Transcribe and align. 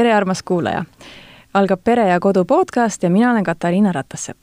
tere, 0.00 0.14
armas 0.14 0.42
kuulaja! 0.42 0.84
algab 1.54 1.80
Pere 1.84 2.06
ja 2.08 2.20
Kodu 2.20 2.44
podcast 2.44 3.02
ja 3.02 3.10
mina 3.10 3.30
olen 3.30 3.44
Katariina 3.44 3.92
Ratassepp. 3.92 4.42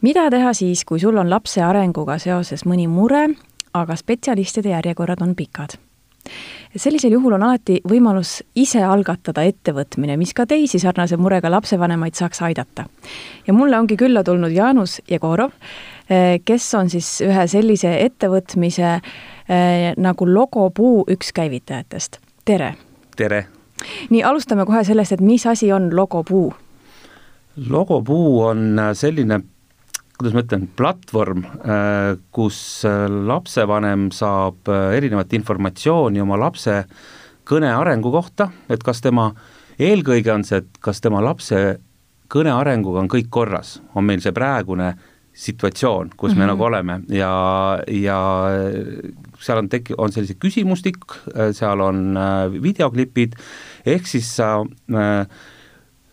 mida 0.00 0.30
teha 0.30 0.52
siis, 0.52 0.84
kui 0.84 1.00
sul 1.00 1.16
on 1.16 1.30
lapse 1.30 1.60
arenguga 1.62 2.16
seoses 2.18 2.64
mõni 2.64 2.86
mure, 2.88 3.26
aga 3.74 3.96
spetsialistide 3.96 4.72
järjekorrad 4.72 5.20
on 5.20 5.34
pikad? 5.36 5.76
sellisel 6.76 7.12
juhul 7.12 7.36
on 7.36 7.42
alati 7.42 7.80
võimalus 7.84 8.38
ise 8.54 8.80
algatada 8.80 9.44
ettevõtmine, 9.44 10.16
mis 10.16 10.32
ka 10.32 10.46
teisi 10.46 10.78
sarnase 10.78 11.20
murega 11.20 11.50
lapsevanemaid 11.50 12.14
saaks 12.14 12.40
aidata. 12.42 12.88
ja 13.46 13.52
mulle 13.52 13.78
ongi 13.78 13.96
külla 13.96 14.24
tulnud 14.24 14.52
Jaanus 14.56 15.02
Jegorov, 15.10 15.50
eh, 16.08 16.40
kes 16.44 16.74
on 16.74 16.88
siis 16.90 17.20
ühe 17.20 17.46
sellise 17.46 17.98
ettevõtmise 18.00 18.92
eh, 18.94 19.92
nagu 19.96 20.34
Logopuu 20.34 21.04
üks 21.08 21.32
käivitajatest. 21.32 22.18
tere! 22.44 22.74
tere! 23.16 23.48
Nii, 24.10 24.22
alustame 24.22 24.66
kohe 24.68 24.84
sellest, 24.84 25.16
et 25.16 25.24
mis 25.24 25.46
asi 25.46 25.72
on 25.72 25.90
Logopuu? 25.96 26.52
logopuu 27.68 28.40
on 28.48 28.80
selline 28.96 29.42
kuidas 30.22 30.36
ma 30.36 30.42
ütlen, 30.44 30.68
platvorm, 30.78 31.42
äh, 31.66 32.14
kus 32.30 32.84
äh, 32.86 33.08
lapsevanem 33.10 34.10
saab 34.14 34.68
äh, 34.70 34.92
erinevat 34.94 35.32
informatsiooni 35.34 36.22
oma 36.22 36.38
lapse 36.38 36.84
kõne 37.48 37.72
arengu 37.74 38.12
kohta, 38.14 38.52
et 38.70 38.84
kas 38.86 39.02
tema, 39.02 39.32
eelkõige 39.82 40.30
on 40.30 40.44
see, 40.46 40.60
et 40.62 40.78
kas 40.84 41.02
tema 41.02 41.22
lapse 41.24 41.58
kõne 42.30 42.52
arenguga 42.54 43.02
on 43.02 43.10
kõik 43.10 43.32
korras, 43.34 43.80
on 43.98 44.06
meil 44.06 44.22
see 44.22 44.34
praegune 44.36 44.92
situatsioon, 45.32 46.10
kus 46.16 46.32
mm 46.32 46.34
-hmm. 46.34 46.38
me 46.38 46.46
nagu 46.46 46.64
oleme 46.64 47.00
ja, 47.08 47.32
ja 47.88 48.18
seal 49.40 49.58
on 49.58 49.68
tek-, 49.68 49.94
on 49.98 50.12
selline 50.12 50.36
küsimustik, 50.38 50.98
seal 51.52 51.80
on 51.80 52.18
videoklipid, 52.62 53.34
ehk 53.86 54.06
siis 54.06 54.36
sa 54.36 54.60
äh, 54.94 55.26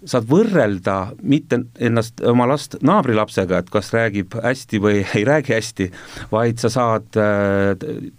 saad 0.07 0.27
võrrelda 0.29 0.95
mitte 1.27 1.59
ennast, 1.81 2.21
oma 2.27 2.45
last 2.49 2.77
naabrilapsega, 2.85 3.59
et 3.59 3.71
kas 3.73 3.91
räägib 3.95 4.37
hästi 4.43 4.79
või 4.81 5.01
ei 5.17 5.25
räägi 5.27 5.55
hästi, 5.55 5.89
vaid 6.31 6.61
sa 6.61 6.71
saad 6.73 7.19
äh, 7.19 7.73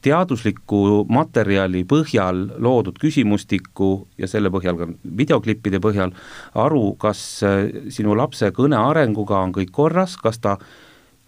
teadusliku 0.05 1.07
materjali 1.13 1.85
põhjal 1.89 2.47
loodud 2.61 3.01
küsimustiku 3.01 3.93
ja 4.21 4.29
selle 4.31 4.53
põhjal 4.53 4.79
ka 4.81 4.91
videoklippide 5.23 5.81
põhjal 5.83 6.15
aru, 6.59 6.85
kas 7.01 7.25
äh, 7.47 7.65
sinu 7.93 8.17
lapse 8.19 8.53
kõne 8.57 8.79
arenguga 8.81 9.41
on 9.41 9.57
kõik 9.57 9.73
korras, 9.75 10.19
kas 10.21 10.41
ta 10.43 10.59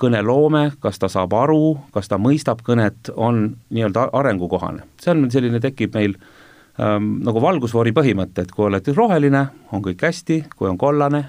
kõneloome, 0.03 0.72
kas 0.83 0.98
ta 0.98 1.08
saab 1.12 1.34
aru, 1.39 1.77
kas 1.95 2.11
ta 2.11 2.19
mõistab 2.19 2.64
kõnet, 2.67 3.12
on 3.17 3.45
nii-öelda 3.70 4.09
arengukohane. 4.12 4.83
see 5.00 5.14
on 5.14 5.31
selline, 5.31 5.61
tekib 5.62 5.94
meil 5.94 6.17
äh, 6.19 6.31
ähm, 6.81 7.17
nagu 7.25 7.42
valgusfoori 7.42 7.92
põhimõte, 7.97 8.47
et 8.47 8.53
kui 8.53 8.67
oled 8.69 8.92
roheline, 8.97 9.47
on 9.72 9.84
kõik 9.84 10.05
hästi, 10.06 10.39
kui 10.56 10.70
on 10.70 10.78
kollane, 10.81 11.25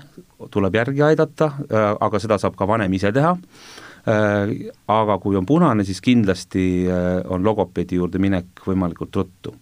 tuleb 0.51 0.75
järgi 0.79 1.03
aidata 1.11 1.49
äh,, 1.63 1.89
aga 1.99 2.21
seda 2.21 2.39
saab 2.41 2.57
ka 2.59 2.67
vanem 2.69 2.93
ise 2.93 3.13
teha 3.15 3.33
äh,, 3.33 4.53
aga 4.91 5.17
kui 5.23 5.37
on 5.39 5.47
punane, 5.47 5.85
siis 5.87 6.01
kindlasti 6.03 6.67
äh, 6.87 7.19
on 7.31 7.45
logopeedi 7.45 7.99
juurde 7.99 8.21
minek 8.23 8.65
võimalikult 8.67 9.21
ruttu 9.21 9.55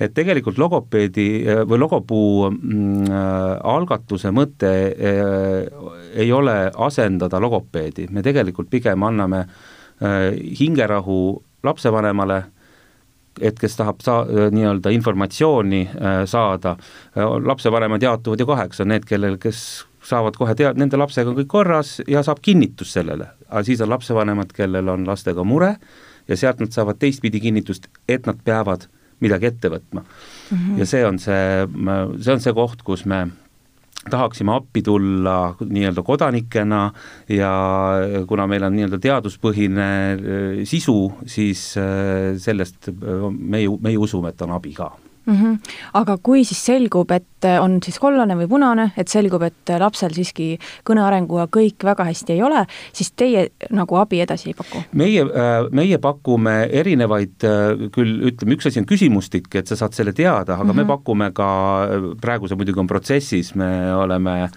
et 0.00 0.14
tegelikult 0.14 0.58
logopeedi 0.58 1.28
või 1.68 1.78
logopuu 1.82 2.50
mm, 2.50 3.04
äh, 3.10 3.44
algatuse 3.74 4.32
mõte 4.34 4.72
äh, 4.90 5.68
ei 6.14 6.32
ole 6.32 6.56
asendada 6.74 7.40
logopeedi, 7.42 8.08
me 8.10 8.22
tegelikult 8.22 8.70
pigem 8.70 9.02
anname 9.06 9.44
äh, 9.44 10.32
hingerahu 10.60 11.20
lapsevanemale 11.64 12.42
et 13.42 13.58
kes 13.58 13.74
tahab 13.74 13.98
saa-, 13.98 14.50
nii-öelda 14.54 14.92
informatsiooni 14.94 15.80
saada, 16.30 16.76
lapsevanemad 17.42 18.04
jaotuvad 18.06 18.38
ju 18.38 18.46
kaheks, 18.46 18.78
on 18.84 18.92
need, 18.92 19.02
kellel, 19.08 19.40
kes 19.42 19.58
saavad 20.06 20.36
kohe 20.38 20.54
tea-, 20.54 20.70
nende 20.78 21.00
lapsega 21.00 21.32
on 21.32 21.40
kõik 21.40 21.50
korras 21.50 21.96
ja 22.06 22.22
saab 22.22 22.38
kinnitust 22.44 22.94
sellele. 22.94 23.26
aga 23.48 23.64
siis 23.66 23.82
on 23.82 23.90
lapsevanemad, 23.90 24.52
kellel 24.54 24.88
on 24.92 25.06
lastega 25.08 25.42
mure 25.44 25.74
ja 26.28 26.36
sealt 26.36 26.60
nad 26.62 26.70
saavad 26.70 27.00
teistpidi 27.00 27.40
kinnitust, 27.40 27.88
et 28.08 28.26
nad 28.26 28.38
peavad 28.44 28.86
midagi 29.20 29.46
ette 29.52 29.70
võtma 29.70 30.02
mm. 30.02 30.56
-hmm. 30.56 30.78
ja 30.78 30.86
see 30.86 31.06
on 31.06 31.18
see, 31.18 31.66
see 32.20 32.32
on 32.34 32.40
see 32.40 32.54
koht, 32.56 32.82
kus 32.82 33.04
me 33.06 33.26
tahaksime 34.10 34.52
appi 34.52 34.82
tulla 34.82 35.54
nii-öelda 35.60 36.02
kodanikena 36.02 36.92
ja 37.28 37.52
kuna 38.28 38.46
meil 38.46 38.66
on 38.66 38.76
nii-öelda 38.76 39.00
teaduspõhine 39.00 39.88
äh, 40.12 40.60
sisu, 40.68 40.98
siis 41.26 41.72
äh, 41.80 42.34
sellest 42.38 42.90
äh, 42.92 43.28
meie, 43.32 43.70
meie 43.80 43.98
usume, 43.98 44.34
et 44.34 44.42
on 44.44 44.54
abi 44.56 44.74
ka 44.76 44.92
mm. 45.26 45.34
-hmm. 45.34 45.58
aga 45.94 46.16
kui 46.22 46.44
siis 46.44 46.64
selgub, 46.64 47.10
et 47.10 47.46
on 47.60 47.78
siis 47.84 47.98
kollane 47.98 48.36
või 48.36 48.48
punane, 48.48 48.90
et 48.96 49.08
selgub, 49.08 49.42
et 49.42 49.74
lapsel 49.78 50.14
siiski 50.16 50.58
kõne 50.88 51.04
arenguga 51.04 51.46
kõik 51.56 51.84
väga 51.84 52.04
hästi 52.04 52.32
ei 52.32 52.42
ole, 52.42 52.64
siis 52.92 53.12
teie 53.12 53.48
nagu 53.70 53.96
abi 53.96 54.20
edasi 54.20 54.48
ei 54.48 54.54
paku? 54.54 54.84
meie, 54.92 55.22
äh, 55.22 55.68
meie 55.70 55.98
pakume 55.98 56.68
erinevaid, 56.70 57.36
äh, 57.44 57.90
küll 57.92 58.30
ütleme, 58.30 58.56
üks 58.56 58.66
asi 58.66 58.80
on 58.80 58.86
küsimustik, 58.86 59.54
et 59.54 59.66
sa 59.66 59.76
saad 59.76 59.92
selle 59.92 60.12
teada, 60.12 60.54
aga 60.54 60.64
mm 60.64 60.70
-hmm. 60.70 60.76
me 60.76 60.82
mhm. 60.82 60.88
pakume 60.88 61.30
ka, 61.32 61.50
praegu 62.20 62.48
see 62.48 62.56
muidugi 62.56 62.80
on 62.80 62.86
protsessis, 62.86 63.54
me 63.54 63.94
oleme 63.94 64.42
äh, 64.42 64.50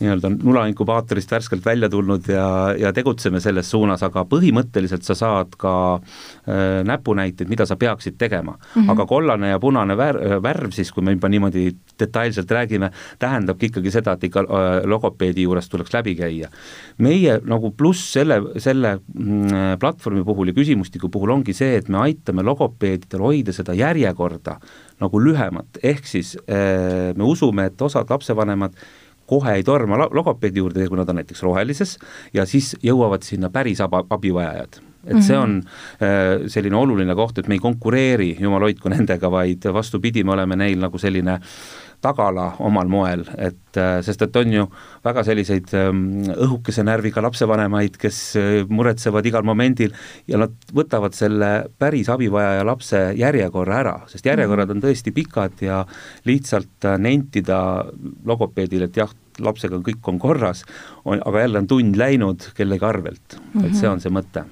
nii-öelda 0.00 0.30
nulainkubaatorist 0.42 1.30
värskelt 1.32 1.64
välja 1.64 1.88
tulnud 1.88 2.28
ja, 2.28 2.74
ja 2.78 2.92
tegutseme 2.92 3.40
selles 3.40 3.70
suunas, 3.70 4.02
aga 4.04 4.26
põhimõtteliselt 4.28 5.06
sa 5.06 5.16
saad 5.16 5.54
ka 5.58 5.72
äh, 5.96 6.82
näpunäiteid, 6.84 7.48
mida 7.48 7.66
sa 7.66 7.78
peaksid 7.80 8.18
tegema 8.18 8.52
mm. 8.52 8.82
-hmm. 8.82 8.90
aga 8.92 9.06
kollane 9.06 9.48
ja 9.48 9.60
punane 9.60 9.96
vär-, 9.96 10.20
värv 10.42 10.74
siis, 10.76 10.92
kui 10.92 11.04
me 11.04 11.16
juba 11.16 11.28
niimoodi 11.28 11.70
detailselt 12.00 12.50
räägime, 12.50 12.90
tähendabki 13.18 13.70
ikkagi 13.70 13.90
seda, 13.90 14.12
et 14.12 14.24
ikka 14.24 14.44
äh, 14.44 14.80
logopeedi 14.84 15.42
juures 15.42 15.68
tuleks 15.68 15.94
läbi 15.94 16.14
käia. 16.14 16.48
meie 16.98 17.40
nagu 17.44 17.70
pluss 17.70 18.12
selle, 18.12 18.42
selle 18.58 18.98
mm, 19.14 19.78
platvormi 19.80 20.24
puhul 20.24 20.52
ja 20.52 20.54
küsimustiku 20.54 21.08
puhul 21.08 21.30
ongi 21.30 21.52
see, 21.52 21.76
et 21.76 21.88
me 21.88 21.98
aitame 21.98 22.42
logopeedidel 22.42 23.20
hoida 23.20 23.52
seda 23.52 23.72
järjekorda 23.72 24.60
nagu 25.00 25.20
lühemat, 25.20 25.80
ehk 25.82 26.06
siis 26.06 26.36
äh, 26.36 27.16
me 27.16 27.24
usume, 27.24 27.66
et 27.66 27.82
osad 27.82 28.10
lapsevanemad 28.10 28.76
kohe 29.26 29.56
ei 29.58 29.64
torma 29.66 29.98
logopeedi 30.06 30.62
juurde, 30.62 30.88
kui 30.88 30.98
nad 30.98 31.08
on 31.08 31.20
näiteks 31.20 31.42
rohelises, 31.46 31.96
ja 32.34 32.46
siis 32.46 32.74
jõuavad 32.82 33.26
sinna 33.26 33.50
päris 33.50 33.82
aba, 33.84 34.04
abivajajad. 34.10 34.82
Et 35.06 35.22
see 35.22 35.36
on 35.38 35.60
äh, 36.02 36.46
selline 36.50 36.74
oluline 36.74 37.14
koht, 37.14 37.38
et 37.38 37.48
me 37.48 37.54
ei 37.54 37.62
konkureeri, 37.62 38.32
jumal 38.42 38.66
hoidku 38.66 38.90
nendega, 38.90 39.30
vaid 39.30 39.68
vastupidi, 39.72 40.24
me 40.26 40.34
oleme 40.34 40.58
neil 40.58 40.82
nagu 40.82 40.98
selline 40.98 41.38
tagala 42.06 42.46
omal 42.64 42.88
moel, 42.90 43.24
et 43.36 43.80
äh, 43.80 43.98
sest 44.06 44.22
et 44.26 44.38
on 44.40 44.54
ju 44.54 44.64
väga 45.04 45.24
selliseid 45.26 45.74
ähm, 45.78 46.04
õhukese 46.46 46.84
närviga 46.86 47.24
lapsevanemaid, 47.24 47.98
kes 48.00 48.20
äh, 48.40 48.48
muretsevad 48.70 49.26
igal 49.26 49.46
momendil 49.46 49.94
ja 50.30 50.40
nad 50.42 50.54
võtavad 50.76 51.16
selle 51.18 51.50
päris 51.78 52.10
abivajaja 52.12 52.66
lapse 52.66 53.02
järjekorra 53.18 53.80
ära, 53.82 53.96
sest 54.10 54.28
järjekorrad 54.28 54.74
on 54.74 54.82
tõesti 54.84 55.14
pikad 55.16 55.64
ja 55.66 55.82
lihtsalt 56.28 56.90
nentida 57.02 57.60
logopeedile, 58.26 58.90
et 58.90 59.00
jah, 59.02 59.12
lapsega 59.42 59.82
kõik 59.84 60.12
on 60.12 60.20
korras, 60.22 60.62
on, 61.04 61.20
aga 61.20 61.44
jälle 61.44 61.64
on 61.64 61.66
tund 61.68 61.98
läinud 62.00 62.50
kellegi 62.56 62.86
arvelt. 62.88 63.36
Et 63.64 63.74
see 63.76 63.90
on 63.90 64.00
see 64.00 64.12
mõte 64.12 64.46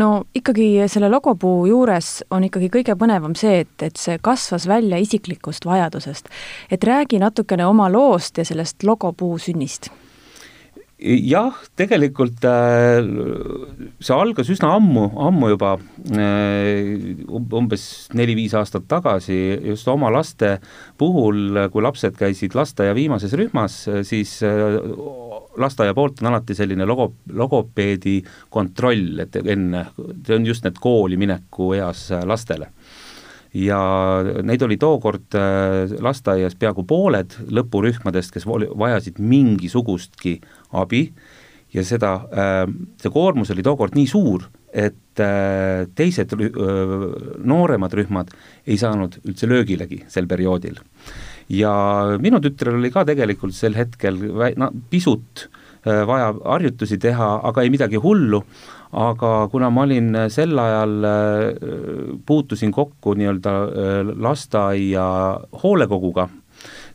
no 0.00 0.10
ikkagi 0.34 0.88
selle 0.88 1.10
logopuu 1.12 1.66
juures 1.68 2.10
on 2.30 2.44
ikkagi 2.48 2.70
kõige 2.72 2.96
põnevam 2.98 3.36
see, 3.38 3.64
et, 3.64 3.74
et 3.84 4.00
see 4.00 4.18
kasvas 4.22 4.66
välja 4.70 5.00
isiklikust 5.00 5.66
vajadusest. 5.68 6.28
et 6.70 6.84
räägi 6.84 7.20
natukene 7.20 7.66
oma 7.66 7.90
loost 7.92 8.38
ja 8.38 8.44
sellest 8.44 8.82
logopuu 8.82 9.38
sünnist 9.38 9.90
jah, 11.00 11.56
tegelikult 11.78 12.44
äh, 12.44 13.00
see 14.02 14.16
algas 14.16 14.50
üsna 14.52 14.74
ammu, 14.76 15.06
ammu 15.28 15.50
juba 15.54 15.74
äh,, 16.12 17.24
umbes 17.30 17.84
neli-viis 18.16 18.54
aastat 18.58 18.86
tagasi, 18.90 19.38
just 19.70 19.88
oma 19.88 20.10
laste 20.12 20.58
puhul, 21.00 21.66
kui 21.72 21.84
lapsed 21.84 22.18
käisid 22.20 22.56
lasteaia 22.58 22.94
viimases 22.96 23.34
rühmas, 23.38 23.82
siis 24.06 24.38
äh, 24.46 24.78
lasteaia 25.60 25.96
poolt 25.96 26.20
on 26.20 26.32
alati 26.32 26.56
selline 26.58 26.88
logo, 26.88 27.10
logopeedi 27.32 28.20
kontroll, 28.52 29.24
et 29.24 29.40
enne, 29.40 29.86
see 30.26 30.36
on 30.36 30.48
just 30.48 30.66
need 30.66 30.80
kooli 30.80 31.20
mineku 31.20 31.72
eas 31.78 32.10
lastele. 32.28 32.74
Ja 33.54 33.80
neid 34.46 34.62
oli 34.62 34.76
tookord 34.78 35.34
äh, 35.34 35.90
lasteaias 35.98 36.54
peaaegu 36.54 36.84
pooled 36.86 37.34
lõpurühmadest, 37.50 38.30
kes 38.36 38.46
vajasid 38.46 39.18
mingisugustki 39.18 40.36
abi 40.72 41.04
ja 41.74 41.84
seda, 41.86 42.14
äh, 42.30 42.64
see 43.00 43.12
koormus 43.14 43.52
oli 43.54 43.64
tookord 43.66 43.94
nii 43.98 44.08
suur, 44.10 44.48
et 44.70 45.22
äh, 45.22 45.86
teised 45.98 46.34
nooremad 46.34 47.94
rühmad 47.98 48.34
ei 48.66 48.78
saanud 48.78 49.20
üldse 49.24 49.48
löögilegi 49.50 50.04
sel 50.08 50.28
perioodil. 50.30 50.78
ja 51.50 51.72
minu 52.22 52.38
tütrel 52.40 52.78
oli 52.78 52.92
ka 52.94 53.04
tegelikult 53.04 53.54
sel 53.54 53.74
hetkel 53.74 54.20
no, 54.56 54.70
pisut 54.90 55.48
vaja 55.82 56.34
harjutusi 56.44 56.98
teha, 57.00 57.40
aga 57.48 57.62
ei 57.64 57.70
midagi 57.72 57.96
hullu 57.96 58.42
aga 58.92 59.48
kuna 59.50 59.70
ma 59.70 59.84
olin 59.86 60.14
äh, 60.16 60.28
sel 60.28 60.58
ajal, 60.58 60.94
äh, 61.06 62.18
puutusin 62.26 62.72
kokku 62.74 63.14
nii-öelda 63.14 63.52
äh, 63.54 64.12
lasteaia 64.18 65.04
hoolekoguga, 65.62 66.28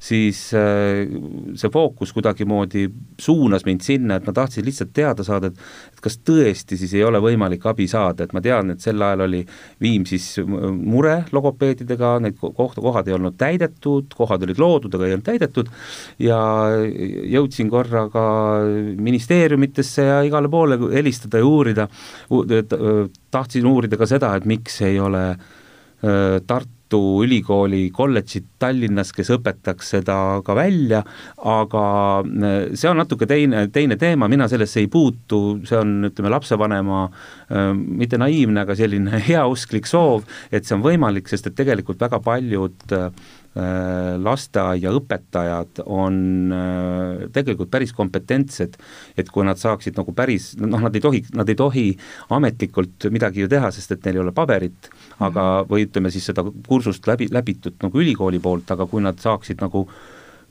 siis 0.06 0.40
see 0.52 1.72
fookus 1.74 2.14
kuidagimoodi 2.14 2.86
suunas 3.22 3.66
mind 3.66 3.82
sinna, 3.86 4.20
et 4.20 4.28
ma 4.28 4.34
tahtsin 4.36 4.66
lihtsalt 4.68 4.94
teada 4.94 5.26
saada, 5.26 5.50
et 5.50 5.96
et 5.96 6.04
kas 6.04 6.18
tõesti 6.28 6.78
siis 6.80 6.94
ei 6.98 7.04
ole 7.08 7.20
võimalik 7.24 7.64
abi 7.70 7.88
saada, 7.90 8.26
et 8.26 8.34
ma 8.36 8.42
tean, 8.44 8.74
et 8.74 8.84
sel 8.84 9.02
ajal 9.02 9.26
oli 9.26 9.42
Viimsis 9.82 10.28
mure 10.46 11.16
logopeedidega, 11.36 12.16
need 12.26 12.38
koht-, 12.40 12.82
kohad 12.84 13.10
ei 13.10 13.16
olnud 13.18 13.38
täidetud, 13.40 14.14
kohad 14.18 14.46
olid 14.46 14.62
loodud, 14.62 14.98
aga 14.98 15.08
ei 15.08 15.16
olnud 15.16 15.28
täidetud, 15.28 15.72
ja 16.22 16.40
jõudsin 17.36 17.72
korra 17.72 18.06
ka 18.14 18.26
ministeeriumitesse 19.10 20.08
ja 20.10 20.22
igale 20.28 20.52
poole 20.52 20.80
helistada 20.94 21.42
ja 21.42 21.50
uurida, 21.50 21.90
tahtsin 23.32 23.68
uurida 23.70 24.00
ka 24.00 24.10
seda, 24.10 24.36
et 24.36 24.50
miks 24.50 24.82
ei 24.86 25.00
ole 25.02 25.28
Tartu 26.46 26.75
Tartu 26.96 27.24
Ülikooli 27.24 27.90
kolledžit 27.92 28.46
Tallinnas, 28.60 29.12
kes 29.12 29.30
õpetaks 29.36 29.90
seda 29.96 30.16
ka 30.46 30.56
välja, 30.56 31.02
aga 31.44 31.84
äh, 32.24 32.76
see 32.76 32.90
on 32.90 33.02
natuke 33.02 33.28
teine, 33.28 33.66
teine 33.74 33.98
teema, 34.00 34.30
mina 34.32 34.48
sellesse 34.48 34.80
ei 34.80 34.88
puutu, 34.88 35.60
see 35.68 35.78
on, 35.80 36.08
ütleme, 36.08 36.32
lapsevanema 36.32 37.02
äh, 37.10 37.74
mitte 37.76 38.20
naiivne, 38.22 38.64
aga 38.64 38.78
selline 38.80 39.20
heausklik 39.30 39.90
soov, 39.90 40.24
et 40.52 40.64
see 40.64 40.78
on 40.78 40.86
võimalik, 40.86 41.28
sest 41.28 41.52
et 41.52 41.58
tegelikult 41.58 42.00
väga 42.06 42.22
paljud 42.24 42.96
äh, 42.96 43.10
lasteaiaõpetajad 43.56 45.80
on 45.86 46.18
äh, 46.52 47.28
tegelikult 47.36 47.72
päris 47.72 47.94
kompetentsed, 47.96 48.76
et 49.16 49.32
kui 49.32 49.46
nad 49.48 49.60
saaksid 49.62 49.96
nagu 49.96 50.12
päris, 50.16 50.52
noh, 50.60 50.82
nad 50.84 50.96
ei 50.96 51.04
tohi, 51.04 51.22
nad 51.38 51.50
ei 51.50 51.56
tohi 51.60 51.86
ametlikult 52.36 53.08
midagi 53.16 53.46
ju 53.46 53.52
teha, 53.52 53.72
sest 53.72 53.96
et 53.96 54.04
neil 54.04 54.20
ei 54.20 54.26
ole 54.26 54.36
paberit, 54.36 54.92
aga, 55.20 55.62
mhm. 55.62 55.70
või 55.72 55.88
ütleme 55.88 56.12
siis 56.12 56.28
seda 56.32 56.44
kursust 56.68 57.08
läbi, 57.08 57.30
läbitud 57.32 57.80
nagu 57.86 58.04
ülikooli 58.04 58.44
poolt, 58.44 58.76
aga 58.76 58.90
kui 58.92 59.06
nad 59.06 59.24
saaksid 59.24 59.64
nagu 59.64 59.88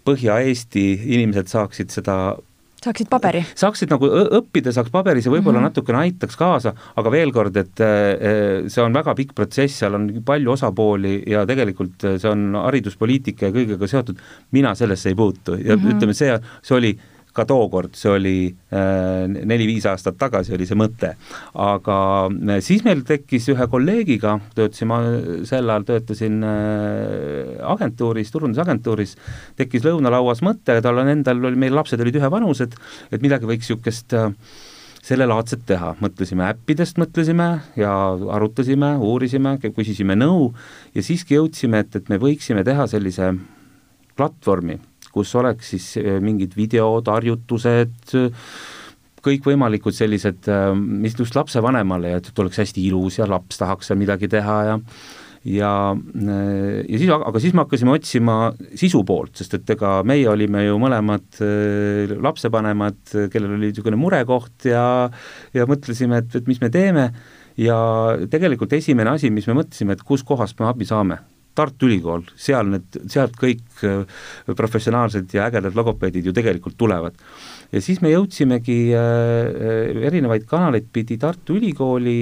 Põhja-Eesti 0.04 0.82
inimesed 1.16 1.48
saaksid 1.48 1.94
seda 1.94 2.36
saaksid 2.84 3.10
paberi? 3.12 3.42
saaksid 3.58 3.92
nagu 3.92 4.10
õppida, 4.40 4.74
saaks 4.74 4.92
paberis 4.94 5.28
ja 5.28 5.32
võib-olla 5.32 5.58
mm 5.58 5.64
-hmm. 5.64 5.74
natukene 5.74 6.02
aitaks 6.04 6.38
kaasa, 6.40 6.74
aga 6.96 7.14
veel 7.14 7.32
kord, 7.32 7.56
et 7.56 7.80
äh, 7.84 8.68
see 8.68 8.84
on 8.84 8.94
väga 8.94 9.14
pikk 9.14 9.34
protsess, 9.34 9.80
seal 9.82 9.98
on 9.98 10.10
palju 10.24 10.54
osapooli 10.54 11.16
ja 11.30 11.46
tegelikult 11.46 12.06
see 12.18 12.30
on 12.30 12.54
hariduspoliitika 12.60 13.48
ja 13.48 13.56
kõigega 13.56 13.88
seotud, 13.90 14.20
mina 14.52 14.74
sellesse 14.74 15.08
ei 15.12 15.18
puutu 15.18 15.58
ja 15.58 15.76
mm 15.76 15.82
-hmm. 15.82 15.96
ütleme, 15.96 16.14
see, 16.14 16.38
see 16.62 16.76
oli 16.76 16.98
ka 17.34 17.44
tookord, 17.48 17.96
see 17.98 18.10
oli 18.12 18.34
äh, 18.72 19.24
neli-viis 19.26 19.86
aastat 19.90 20.18
tagasi 20.20 20.54
oli 20.54 20.68
see 20.68 20.78
mõte. 20.78 21.14
aga 21.58 21.96
äh, 22.30 22.60
siis 22.64 22.84
meil 22.86 23.02
tekkis 23.06 23.48
ühe 23.52 23.66
kolleegiga, 23.70 24.36
töötasin, 24.54 24.90
ma 24.90 25.00
sel 25.48 25.70
ajal 25.70 25.88
töötasin 25.88 26.38
äh, 26.46 27.56
agentuuris, 27.74 28.30
turundusagentuuris, 28.34 29.16
tekkis 29.58 29.86
lõunalauas 29.86 30.44
mõte, 30.46 30.78
tal 30.84 31.02
on 31.02 31.10
endal, 31.16 31.42
meil 31.58 31.74
lapsed 31.74 32.00
olid 32.00 32.20
ühevanused, 32.22 32.78
et 33.10 33.24
midagi 33.24 33.50
võiks 33.50 33.64
niisugust 33.64 34.12
sellelaadset 35.04 35.64
teha, 35.68 35.94
mõtlesime 36.00 36.46
äppidest, 36.48 36.98
mõtlesime 37.00 37.48
ja 37.76 37.92
arutasime, 38.36 38.94
uurisime, 39.04 39.56
küsisime 39.64 40.16
nõu 40.16 40.52
ja 40.94 41.04
siiski 41.04 41.36
jõudsime, 41.36 41.82
et, 41.84 41.96
et 41.98 42.08
me 42.12 42.20
võiksime 42.20 42.64
teha 42.64 42.86
sellise 42.90 43.34
platvormi, 44.16 44.78
kus 45.14 45.34
oleks 45.38 45.74
siis 45.74 45.90
äh, 46.00 46.18
mingid 46.24 46.56
videod, 46.58 47.08
harjutused, 47.10 48.14
kõikvõimalikud 49.24 49.96
sellised, 49.96 50.48
äh, 50.52 50.70
mis 50.76 51.16
just 51.18 51.36
lapsevanemale 51.38 52.14
ja 52.14 52.22
et 52.22 52.40
oleks 52.44 52.62
hästi 52.64 52.88
ilus 52.90 53.20
ja 53.20 53.28
laps 53.30 53.60
tahaks 53.60 53.90
seal 53.90 54.00
midagi 54.00 54.30
teha 54.32 54.62
ja 54.70 54.80
ja, 55.44 55.70
äh, 55.92 56.80
ja 56.88 56.98
siis, 57.00 57.12
aga 57.14 57.42
siis 57.42 57.54
me 57.54 57.64
hakkasime 57.64 57.94
otsima 57.94 58.38
sisu 58.80 59.02
poolt, 59.06 59.36
sest 59.40 59.58
et 59.58 59.74
ega 59.76 59.98
meie 60.06 60.26
olime 60.30 60.64
ju 60.64 60.80
mõlemad 60.80 61.40
lapsevanemad, 62.24 63.02
kellel 63.32 63.58
oli 63.58 63.70
niisugune 63.70 64.00
murekoht 64.00 64.70
ja 64.72 64.84
ja 65.54 65.68
mõtlesime, 65.68 66.24
et, 66.24 66.40
et 66.40 66.50
mis 66.50 66.60
me 66.64 66.72
teeme. 66.72 67.10
Ja 67.54 67.76
tegelikult 68.26 68.72
esimene 68.74 69.12
asi, 69.12 69.28
mis 69.30 69.46
me 69.46 69.54
mõtlesime, 69.60 69.94
et 69.94 70.02
kuskohast 70.02 70.58
me 70.58 70.66
abi 70.66 70.88
saame 70.88 71.20
Tartu 71.54 71.86
Ülikool, 71.86 72.24
seal 72.34 72.68
need, 72.72 72.98
sealt 73.10 73.36
kõik 73.38 73.82
äh, 73.86 74.22
professionaalsed 74.58 75.30
ja 75.36 75.46
ägedad 75.48 75.76
logopeedid 75.78 76.26
ju 76.26 76.34
tegelikult 76.34 76.76
tulevad. 76.78 77.14
ja 77.72 77.82
siis 77.82 78.00
me 78.02 78.10
jõudsimegi 78.10 78.78
äh, 78.94 79.02
äh, 79.02 80.06
erinevaid 80.10 80.48
kanaleid 80.50 80.90
pidi 80.92 81.18
Tartu 81.18 81.58
Ülikooli 81.60 82.18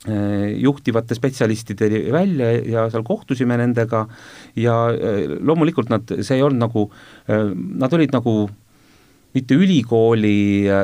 juhtivate 0.00 1.12
spetsialistideni 1.12 1.98
välja 2.08 2.46
ja 2.64 2.84
seal 2.88 3.02
kohtusime 3.04 3.58
nendega 3.60 4.06
ja 4.56 4.76
loomulikult 5.44 5.92
nad, 5.92 6.08
see 6.24 6.38
ei 6.38 6.44
olnud 6.46 6.62
nagu, 6.62 6.86
nad 7.28 7.92
olid 7.92 8.14
nagu 8.16 8.32
mitte 9.36 9.58
ülikooli, 9.60 10.38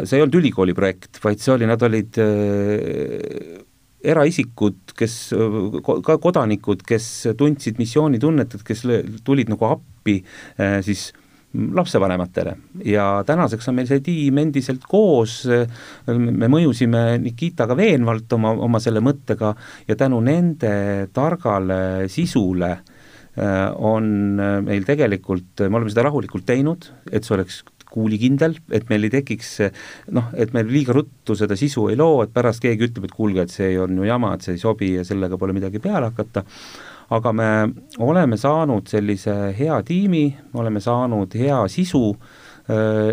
see 0.05 0.19
ei 0.19 0.27
olnud 0.27 0.37
ülikooli 0.43 0.77
projekt, 0.77 1.17
vaid 1.25 1.41
see 1.41 1.55
oli, 1.55 1.71
nad 1.71 1.87
olid 1.89 2.21
eraisikud, 4.07 4.95
kes, 4.97 5.15
ka 6.07 6.17
kodanikud, 6.23 6.83
kes 6.87 7.11
tundsid 7.39 7.81
missioonitunnet, 7.81 8.57
et 8.57 8.67
kes 8.67 8.85
tulid 9.27 9.53
nagu 9.53 9.69
appi 9.69 10.21
eh, 10.23 10.81
siis 10.87 11.11
lapsevanematele. 11.57 12.57
Ja 12.85 13.23
tänaseks 13.27 13.69
on 13.71 13.79
meil 13.79 13.89
see 13.89 14.03
tiim 14.05 14.39
endiselt 14.43 14.85
koos, 14.89 15.39
me 15.47 16.51
mõjusime 16.53 17.05
Nikitaga 17.23 17.77
veenvalt 17.79 18.33
oma, 18.37 18.53
oma 18.67 18.81
selle 18.83 19.01
mõttega 19.05 19.55
ja 19.89 19.97
tänu 19.97 20.21
nende 20.25 20.75
targale 21.17 22.11
sisule 22.13 22.73
eh, 22.75 23.71
on 23.77 24.11
meil 24.67 24.85
tegelikult, 24.89 25.65
me 25.65 25.81
oleme 25.81 25.95
seda 25.95 26.07
rahulikult 26.09 26.47
teinud, 26.49 26.91
et 27.11 27.25
see 27.25 27.39
oleks 27.39 27.63
kuulikindel, 27.97 28.59
et 28.77 28.89
meil 28.93 29.09
ei 29.09 29.15
tekiks 29.19 29.53
noh, 30.17 30.31
et 30.37 30.53
me 30.55 30.65
liiga 30.67 30.97
ruttu 30.97 31.37
seda 31.39 31.57
sisu 31.59 31.89
ei 31.91 31.99
loo, 31.99 32.21
et 32.25 32.35
pärast 32.35 32.63
keegi 32.65 32.91
ütleb, 32.91 33.09
et 33.09 33.17
kuulge, 33.17 33.47
et 33.47 33.55
see 33.55 33.73
on 33.81 33.97
ju 33.97 34.09
jama, 34.09 34.35
et 34.37 34.45
see 34.47 34.57
ei 34.57 34.63
sobi 34.63 34.93
ja 34.99 35.07
sellega 35.07 35.41
pole 35.41 35.57
midagi 35.57 35.83
peale 35.83 36.13
hakata, 36.13 36.45
aga 37.17 37.33
me 37.33 37.49
oleme 38.05 38.39
saanud 38.41 38.89
sellise 38.91 39.37
hea 39.57 39.79
tiimi, 39.87 40.27
me 40.53 40.61
oleme 40.63 40.83
saanud 40.83 41.35
hea 41.39 41.63
sisu 41.73 42.05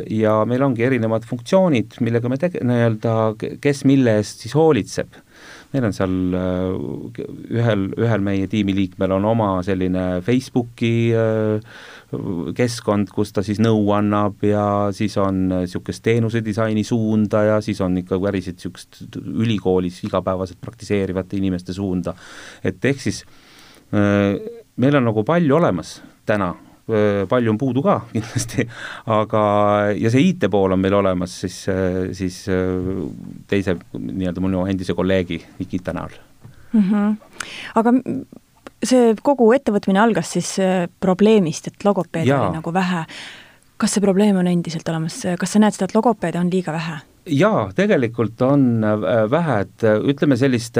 ja 0.10 0.40
meil 0.50 0.64
ongi 0.66 0.82
erinevad 0.82 1.28
funktsioonid, 1.30 2.00
millega 2.02 2.30
me 2.32 2.40
tege-, 2.42 2.64
nii-öelda, 2.66 3.14
kes 3.62 3.84
mille 3.86 4.18
eest 4.18 4.42
siis 4.46 4.56
hoolitseb 4.58 5.14
meil 5.74 5.88
on 5.90 5.96
seal 5.96 6.14
ühel, 7.50 7.88
ühel 7.98 8.24
meie 8.26 8.48
tiimiliikmel 8.52 9.16
on 9.18 9.26
oma 9.26 9.50
selline 9.66 10.22
Facebooki 10.26 10.94
äh, 11.18 11.76
keskkond, 12.58 13.12
kus 13.14 13.34
ta 13.34 13.44
siis 13.46 13.60
nõu 13.64 13.88
annab 13.96 14.44
ja 14.46 14.66
siis 14.96 15.16
on 15.22 15.48
niisugust 15.50 16.04
teenusedisaini 16.06 16.84
suunda 16.86 17.44
ja 17.48 17.62
siis 17.66 17.82
on 17.82 17.98
ikka 18.04 18.20
päriselt 18.22 18.60
niisugust 18.60 19.18
ülikoolis 19.24 20.02
igapäevaselt 20.08 20.62
praktiseerivate 20.62 21.38
inimeste 21.40 21.74
suunda. 21.74 22.14
et 22.64 22.86
ehk 22.86 23.02
siis 23.02 23.24
äh, 23.94 24.38
meil 24.78 24.96
on 24.96 25.10
nagu 25.10 25.24
palju 25.24 25.56
olemas 25.58 26.02
täna, 26.26 26.54
äh, 26.54 26.73
palju 27.30 27.52
on 27.54 27.58
puudu 27.58 27.84
ka 27.86 28.00
kindlasti, 28.14 28.66
aga, 29.16 29.44
ja 29.96 30.12
see 30.12 30.30
IT 30.34 30.50
pool 30.52 30.76
on 30.76 30.82
meil 30.84 30.98
olemas 31.00 31.36
siis, 31.46 31.62
siis 32.18 32.42
teise 33.48 33.78
nii-öelda 33.94 34.44
minu 34.44 34.66
endise 34.68 34.96
kolleegi 34.98 35.40
Nikita 35.62 35.96
näol 35.96 36.18
mm. 36.74 36.84
-hmm. 36.90 37.16
aga 37.80 37.96
see 38.84 39.16
kogu 39.24 39.48
ettevõtmine 39.56 40.04
algas 40.04 40.36
siis 40.36 40.58
probleemist, 41.00 41.72
et 41.72 41.88
logopeede 41.88 42.36
oli 42.36 42.58
nagu 42.58 42.74
vähe. 42.74 43.06
kas 43.78 43.96
see 43.96 44.04
probleem 44.04 44.38
on 44.38 44.48
endiselt 44.48 44.90
olemas, 44.90 45.24
kas 45.40 45.56
sa 45.56 45.60
näed 45.60 45.76
seda, 45.76 45.86
et 45.86 45.96
logopeede 45.96 46.40
on 46.40 46.52
liiga 46.52 46.76
vähe? 46.76 47.00
jaa, 47.30 47.72
tegelikult 47.76 48.42
on 48.44 48.84
äh, 48.84 49.32
vähe, 49.32 49.60
et 49.64 49.86
ütleme 50.12 50.38
sellist 50.40 50.80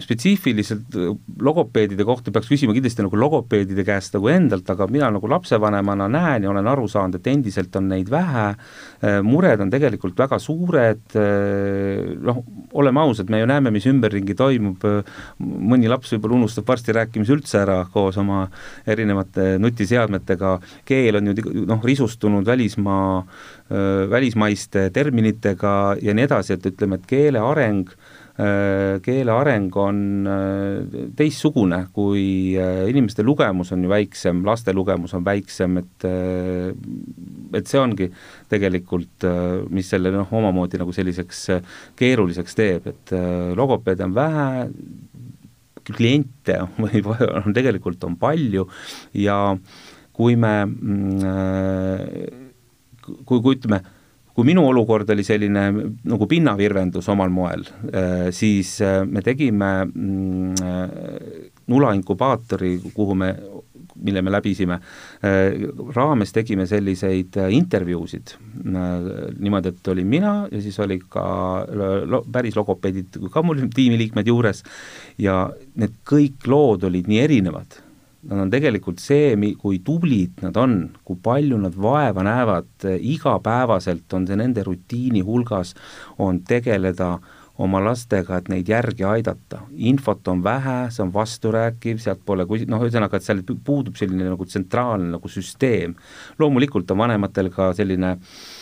spetsiifiliselt 0.00 0.96
logopeedide 1.44 2.02
kohta 2.06 2.32
peaks 2.34 2.48
küsima 2.50 2.74
kindlasti 2.74 3.04
nagu 3.04 3.18
logopeedide 3.20 3.84
käest 3.86 4.16
nagu 4.16 4.30
endalt, 4.32 4.66
aga 4.72 4.88
mina 4.90 5.10
nagu 5.14 5.28
lapsevanemana 5.30 6.08
näen 6.10 6.46
ja 6.46 6.50
olen 6.50 6.66
aru 6.66 6.88
saanud, 6.90 7.20
et 7.20 7.30
endiselt 7.30 7.76
on 7.78 7.86
neid 7.92 8.10
vähe, 8.10 8.48
mured 9.26 9.62
on 9.62 9.70
tegelikult 9.70 10.18
väga 10.18 10.40
suured, 10.42 11.14
noh, 12.26 12.42
oleme 12.80 13.04
ausad, 13.04 13.30
me 13.30 13.42
ju 13.42 13.50
näeme, 13.50 13.70
mis 13.74 13.86
ümberringi 13.90 14.34
toimub, 14.38 14.86
mõni 15.40 15.90
laps 15.90 16.16
võib-olla 16.16 16.40
unustab 16.40 16.66
varsti 16.70 16.96
rääkimise 16.96 17.36
üldse 17.36 17.62
ära 17.62 17.80
koos 17.92 18.18
oma 18.18 18.44
erinevate 18.90 19.52
nutiseadmetega, 19.62 20.56
keel 20.88 21.20
on 21.20 21.30
ju 21.30 21.66
noh, 21.70 21.82
risustunud 21.86 22.46
välismaa, 22.50 23.20
välismaiste 24.10 24.88
terminitega 24.94 25.74
ja 26.02 26.14
nii 26.16 26.26
edasi, 26.26 26.56
et 26.56 26.72
ütleme, 26.72 26.98
et 26.98 27.06
keele 27.10 27.42
areng 27.44 27.86
Äh, 27.90 28.19
keele 29.04 29.32
areng 29.34 29.74
on 29.80 29.98
äh, 30.30 31.06
teistsugune, 31.18 31.82
kui 31.94 32.56
äh, 32.56 32.86
inimeste 32.90 33.24
lugemus 33.26 33.72
on 33.74 33.84
ju 33.84 33.90
väiksem, 33.90 34.42
laste 34.46 34.74
lugemus 34.76 35.14
on 35.18 35.24
väiksem, 35.26 35.78
et 35.82 36.06
et 37.50 37.66
see 37.66 37.80
ongi 37.80 38.06
tegelikult, 38.50 39.26
mis 39.74 39.88
selle 39.90 40.12
noh, 40.14 40.28
omamoodi 40.38 40.78
nagu 40.80 40.92
selliseks 40.94 41.40
keeruliseks 41.98 42.56
teeb, 42.56 42.86
et 42.92 43.14
logopeede 43.58 44.06
on 44.06 44.14
vähe, 44.16 44.50
kliente 45.90 46.60
või 46.82 47.02
on 47.04 47.56
tegelikult 47.56 48.04
on 48.06 48.16
palju 48.20 48.66
ja 49.18 49.56
kui 50.14 50.36
me 50.38 50.54
mm, 50.66 51.18
kui, 53.24 53.40
kui 53.40 53.56
ütleme, 53.56 53.80
kui 54.40 54.48
minu 54.48 54.62
olukord 54.64 55.10
oli 55.12 55.24
selline 55.26 55.66
nagu 56.08 56.26
pinnavirvendus 56.28 57.10
omal 57.12 57.28
moel, 57.28 57.66
siis 58.32 58.78
me 59.04 59.20
tegime 59.20 59.68
mm, 59.84 60.54
nula 61.68 61.92
inkubaatori, 61.98 62.78
kuhu 62.94 63.18
me 63.20 63.34
mille 64.00 64.22
me 64.24 64.32
läbisime, 64.32 64.78
raames 65.92 66.32
tegime 66.32 66.64
selliseid 66.64 67.36
intervjuusid, 67.52 68.32
niimoodi, 68.64 69.74
et 69.74 69.90
olin 69.92 70.08
mina 70.08 70.32
ja 70.48 70.62
siis 70.64 70.78
oli 70.80 70.96
ka 71.04 71.26
lo-, 72.08 72.22
päris 72.32 72.56
logopeedid, 72.56 73.20
ka 73.32 73.44
mul 73.44 73.66
tiimiliikmed 73.74 74.32
juures 74.32 74.64
ja 75.20 75.42
need 75.76 76.00
kõik 76.08 76.48
lood 76.48 76.88
olid 76.88 77.10
nii 77.10 77.20
erinevad, 77.26 77.76
nad 78.28 78.44
on 78.44 78.50
tegelikult 78.52 79.00
see, 79.00 79.32
kui 79.60 79.80
tublid 79.84 80.42
nad 80.44 80.56
on, 80.60 80.76
kui 81.06 81.18
palju 81.24 81.58
nad 81.62 81.76
vaeva 81.76 82.24
näevad, 82.26 82.88
igapäevaselt 83.00 84.12
on 84.16 84.26
see 84.28 84.38
nende 84.40 84.64
rutiini 84.66 85.22
hulgas, 85.24 85.72
on 86.20 86.42
tegeleda 86.44 87.14
oma 87.60 87.80
lastega, 87.84 88.38
et 88.40 88.48
neid 88.48 88.68
järgi 88.68 89.04
aidata. 89.04 89.62
infot 89.76 90.28
on 90.32 90.40
vähe, 90.44 90.78
see 90.92 91.02
on 91.04 91.12
vasturääkiv, 91.12 92.00
sealt 92.00 92.22
pole 92.24 92.46
kusi-, 92.48 92.68
noh, 92.68 92.80
ühesõnaga, 92.80 93.16
et 93.16 93.26
seal 93.26 93.42
puudub 93.64 93.96
selline 94.00 94.30
nagu 94.30 94.46
tsentraalne 94.48 95.10
nagu 95.16 95.28
süsteem. 95.28 95.96
loomulikult 96.38 96.90
on 96.90 97.04
vanematel 97.04 97.50
ka 97.52 97.72
selline 97.76 98.16
äh, 98.16 98.59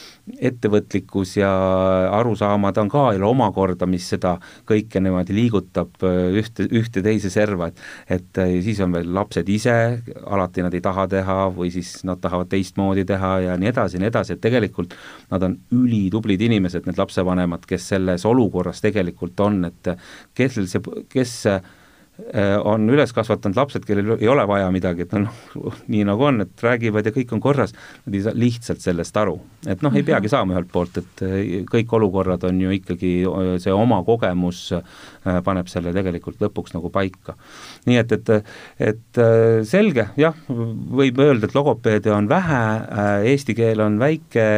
ettevõtlikkus 0.51 1.37
ja 1.39 1.51
arusaamad 2.19 2.77
on 2.83 2.91
ka 2.93 3.05
jälle 3.15 3.27
omakorda, 3.29 3.87
mis 3.91 4.09
seda 4.13 4.37
kõike 4.69 5.03
niimoodi 5.03 5.37
liigutab 5.37 6.05
äh, 6.07 6.21
ühte, 6.43 6.69
ühte 6.69 7.03
teise 7.05 7.31
serva, 7.33 7.71
et 7.71 7.83
et 8.19 8.39
äh, 8.43 8.55
siis 8.65 8.81
on 8.85 8.93
veel 8.93 9.11
lapsed 9.15 9.49
ise, 9.49 9.75
alati 10.27 10.65
nad 10.65 10.75
ei 10.75 10.85
taha 10.85 11.07
teha 11.09 11.39
või 11.55 11.73
siis 11.75 12.03
nad 12.09 12.21
tahavad 12.21 12.51
teistmoodi 12.53 13.05
teha 13.09 13.33
ja 13.47 13.57
nii 13.61 13.73
edasi 13.73 13.99
ja 13.99 14.05
nii 14.05 14.13
edasi, 14.13 14.37
et 14.37 14.45
tegelikult 14.45 14.95
nad 15.31 15.43
on 15.47 15.59
ülitublid 15.75 16.43
inimesed, 16.49 16.87
need 16.87 16.99
lapsevanemad, 17.01 17.67
kes 17.69 17.89
selles 17.95 18.27
olukorras 18.29 18.83
tegelikult 18.85 19.41
on, 19.45 19.65
et 19.69 19.95
kes 20.39 20.61
see, 20.69 20.83
kes 21.13 21.35
Äh, 21.49 21.61
on 22.67 22.89
üles 22.91 23.13
kasvatanud 23.15 23.57
lapsed, 23.57 23.85
kellel 23.87 24.17
ei 24.17 24.29
ole 24.29 24.43
vaja 24.51 24.69
midagi, 24.75 25.05
et 25.07 25.13
noh, 25.15 25.35
nii 25.93 26.03
nagu 26.09 26.25
on, 26.27 26.43
et 26.43 26.65
räägivad 26.65 27.07
ja 27.07 27.13
kõik 27.15 27.31
on 27.37 27.43
korras, 27.43 27.75
nad 28.07 28.17
ei 28.17 28.23
saa 28.25 28.35
lihtsalt 28.35 28.83
sellest 28.83 29.17
aru. 29.21 29.37
et 29.67 29.83
noh, 29.83 29.95
ei 29.95 30.03
mhm. 30.03 30.09
peagi 30.11 30.33
saama 30.33 30.57
ühelt 30.57 30.71
poolt, 30.73 30.99
et 30.99 31.23
äh, 31.23 31.37
kõik 31.71 31.95
olukorrad 31.95 32.45
on 32.49 32.61
ju 32.61 32.75
ikkagi, 32.75 33.13
see 33.63 33.75
oma 33.75 34.01
kogemus 34.07 34.65
äh, 34.75 35.39
paneb 35.47 35.71
selle 35.71 35.93
tegelikult 35.95 36.43
lõpuks 36.43 36.75
nagu 36.75 36.91
paika. 36.91 37.37
nii 37.87 38.01
et, 38.03 38.17
et, 38.19 38.53
et 38.91 39.23
selge, 39.69 40.09
jah, 40.19 40.37
võib 40.49 41.23
öelda, 41.23 41.47
et 41.47 41.55
logopeede 41.55 42.13
on 42.15 42.29
vähe, 42.31 42.63
eesti 43.31 43.55
keel 43.59 43.83
on 43.85 43.99
väike, 44.03 44.49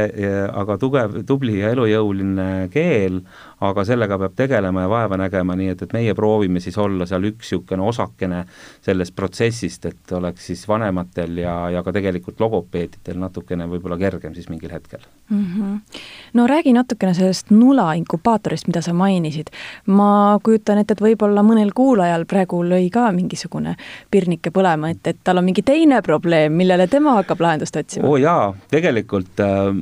aga 0.49 0.79
tugev, 0.81 1.21
tubli 1.29 1.61
ja 1.61 1.75
elujõuline 1.75 2.71
keel, 2.73 3.21
aga 3.61 3.85
sellega 3.85 4.19
peab 4.19 4.37
tegelema 4.37 4.85
ja 4.87 4.91
vaeva 4.91 5.19
nägema, 5.21 5.57
nii 5.59 5.75
et, 5.75 5.83
et 5.85 5.93
meie 5.93 6.15
proovime 6.17 6.61
siis 6.65 6.79
olla 6.81 7.07
seal 7.09 7.27
üks 7.29 7.51
niisugune 7.51 7.83
osakene 7.83 8.45
sellest 8.85 9.15
protsessist, 9.17 9.87
et 9.91 10.13
oleks 10.17 10.47
siis 10.51 10.63
vanematel 10.69 11.43
ja, 11.43 11.55
ja 11.75 11.83
ka 11.83 11.93
tegelikult 11.93 12.41
logopeedidel 12.41 13.19
natukene 13.21 13.67
võib-olla 13.69 13.99
kergem 13.99 14.35
siis 14.37 14.49
mingil 14.49 14.73
hetkel 14.73 15.03
mm. 15.31 15.45
-hmm. 15.45 16.01
no 16.35 16.47
räägi 16.47 16.73
natukene 16.73 17.15
sellest 17.15 17.51
nula 17.51 17.93
inkubaatorist, 17.95 18.67
mida 18.67 18.83
sa 18.83 18.93
mainisid. 18.93 19.47
ma 19.87 20.39
kujutan 20.43 20.79
ette, 20.79 20.93
et 20.93 21.01
võib-olla 21.01 21.43
mõnel 21.43 21.73
kuulajal 21.75 22.25
praegu 22.25 22.63
lõi 22.65 22.91
ka 22.91 23.13
mingisugune 23.13 23.77
pirnike 24.11 24.51
põlema, 24.51 24.91
et, 24.91 25.07
et 25.07 25.19
tal 25.25 25.39
on 25.39 25.45
mingi 25.45 25.63
teine 25.63 26.03
probleem, 26.03 26.53
millele 26.53 26.87
tema 26.87 27.15
hakkab 27.21 27.41
lahendust 27.41 27.77
otsima. 27.77 28.09
oo 28.09 28.17
jaa, 28.17 28.55
tegelikult 28.71 29.41
äh, 29.41 29.75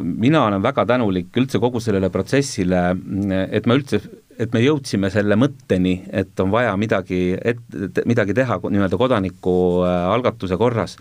mina 0.00 0.44
olen 0.44 0.62
väga 0.62 0.86
tänulik 0.86 1.36
üldse 1.36 1.58
kogu 1.58 1.80
sellele 1.80 2.10
protsessile 2.10 2.96
et 3.50 3.66
me 3.66 3.76
üldse 3.78 4.00
et 4.40 4.52
me 4.52 4.60
jõudsime 4.60 5.08
selle 5.12 5.36
mõtteni, 5.38 5.94
et 6.12 6.40
on 6.42 6.50
vaja 6.52 6.74
midagi, 6.76 7.20
et 7.36 7.60
midagi 8.08 8.34
teha 8.36 8.58
nii-öelda 8.62 8.98
kodanikualgatuse 9.00 10.58
korras. 10.60 10.96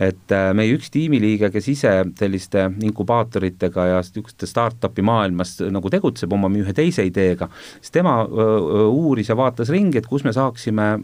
et 0.00 0.32
äh, 0.32 0.52
meie 0.56 0.72
üks 0.76 0.90
tiimiliige, 0.94 1.50
kes 1.52 1.68
ise 1.68 1.92
selliste 2.18 2.68
inkubaatoritega 2.88 3.86
ja 3.92 3.98
niisuguste 4.00 4.48
startup'i 4.48 5.04
maailmas 5.04 5.58
nagu 5.68 5.90
tegutseb 5.90 6.32
oma 6.32 6.48
ühe 6.48 6.72
teise 6.72 7.04
ideega, 7.04 7.50
siis 7.80 7.92
tema 7.92 8.22
uuris 8.24 9.28
ja 9.28 9.36
vaatas 9.36 9.68
ringi, 9.68 9.98
et 9.98 10.08
kus 10.08 10.24
me 10.24 10.32
saaksime 10.32 10.94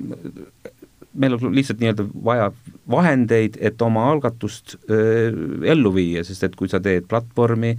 meil 1.15 1.37
on 1.37 1.53
lihtsalt 1.55 1.79
nii-öelda 1.83 2.07
vaja 2.25 2.49
vahendeid, 2.91 3.59
et 3.61 3.83
oma 3.83 4.09
algatust 4.11 4.77
öö, 4.91 5.31
ellu 5.71 5.95
viia, 5.95 6.25
sest 6.27 6.43
et 6.49 6.57
kui 6.59 6.69
sa 6.71 6.81
teed 6.83 7.07
platvormi, 7.11 7.75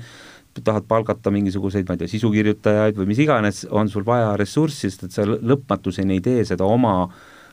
tahad 0.63 0.87
palgata 0.87 1.31
mingisuguseid, 1.33 1.87
ma 1.87 1.95
ei 1.95 2.03
tea, 2.03 2.11
sisukirjutajaid 2.15 2.99
või 2.99 3.09
mis 3.11 3.21
iganes, 3.23 3.63
on 3.71 3.89
sul 3.91 4.05
vaja 4.07 4.35
ressurssi, 4.39 4.89
sest 4.89 5.07
et 5.07 5.15
sa 5.15 5.25
lõpmatuseni 5.25 6.17
ei 6.17 6.23
tee 6.23 6.45
seda 6.47 6.67
oma 6.67 6.95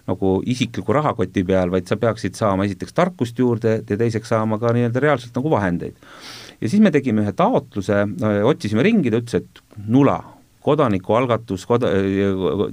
nagu 0.08 0.36
isikliku 0.50 0.94
rahakoti 0.96 1.44
peal, 1.46 1.70
vaid 1.70 1.86
sa 1.86 1.98
peaksid 2.00 2.34
saama 2.38 2.66
esiteks 2.66 2.94
tarkust 2.96 3.38
juurde 3.38 3.76
ja 3.86 3.98
teiseks 3.98 4.32
saama 4.34 4.58
ka 4.58 4.72
nii-öelda 4.74 5.02
reaalselt 5.02 5.36
nagu 5.38 5.50
vahendeid. 5.50 5.94
ja 6.60 6.68
siis 6.68 6.82
me 6.82 6.90
tegime 6.90 7.22
ühe 7.22 7.32
taotluse, 7.32 8.04
otsisime 8.46 8.82
ringi, 8.86 9.10
ta 9.10 9.22
ütles, 9.22 9.42
et 9.42 9.82
nula, 9.86 10.18
kodanikualgatus, 10.62 11.66
koda-, 11.66 11.90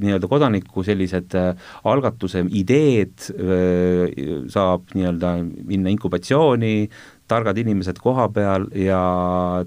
nii-öelda 0.02 0.30
kodaniku 0.30 0.84
sellised 0.86 1.34
äh, 1.38 1.70
algatuse 1.90 2.44
ideed 2.54 3.30
äh, 3.34 4.46
saab 4.54 4.94
nii-öelda 4.94 5.36
minna 5.70 5.94
inkubatsiooni, 5.94 6.90
targad 7.30 7.58
inimesed 7.62 8.00
koha 8.02 8.28
peal 8.34 8.68
ja 8.78 9.02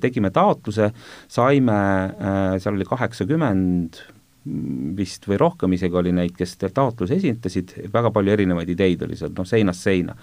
tegime 0.03 0.33
taotluse, 0.35 0.91
saime, 1.31 1.79
äh, 1.79 2.57
seal 2.63 2.77
oli 2.77 2.89
kaheksakümmend 2.89 4.03
vist 4.97 5.27
või 5.31 5.39
rohkem 5.39 5.75
isegi 5.77 5.99
oli 5.99 6.13
neid, 6.15 6.35
kes 6.35 6.57
taotluse 6.75 7.15
esitasid, 7.21 7.77
väga 7.93 8.11
palju 8.15 8.33
erinevaid 8.35 8.73
ideid 8.75 9.05
oli 9.07 9.19
seal, 9.19 9.31
noh, 9.37 9.47
seinast 9.47 9.87
seina. 9.87 10.17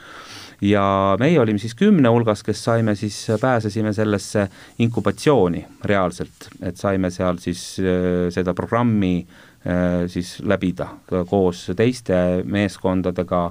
ja 0.62 1.16
meie 1.20 1.40
olime 1.40 1.60
siis 1.60 1.76
kümne 1.80 2.12
hulgas, 2.12 2.44
kes 2.44 2.64
saime 2.64 2.96
siis, 3.00 3.16
pääsesime 3.40 3.94
sellesse 3.96 4.50
inkubatsiooni 4.84 5.66
reaalselt, 5.88 6.50
et 6.62 6.78
saime 6.78 7.12
seal 7.16 7.40
siis 7.40 7.80
äh, 7.80 8.28
seda 8.36 8.54
programmi 8.54 9.22
äh, 9.24 10.08
siis 10.12 10.40
läbida 10.44 10.90
koos 11.30 11.70
teiste 11.76 12.44
meeskondadega 12.44 13.46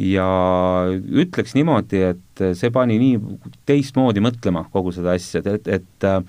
ja 0.00 0.28
ütleks 0.90 1.54
niimoodi, 1.54 2.02
et 2.14 2.44
see 2.58 2.70
pani 2.74 2.98
nii 3.00 3.38
teistmoodi 3.68 4.22
mõtlema 4.24 4.66
kogu 4.72 4.94
seda 4.94 5.14
asja, 5.14 5.42
et, 5.54 5.68
et, 5.70 6.06
äh, 6.08 6.20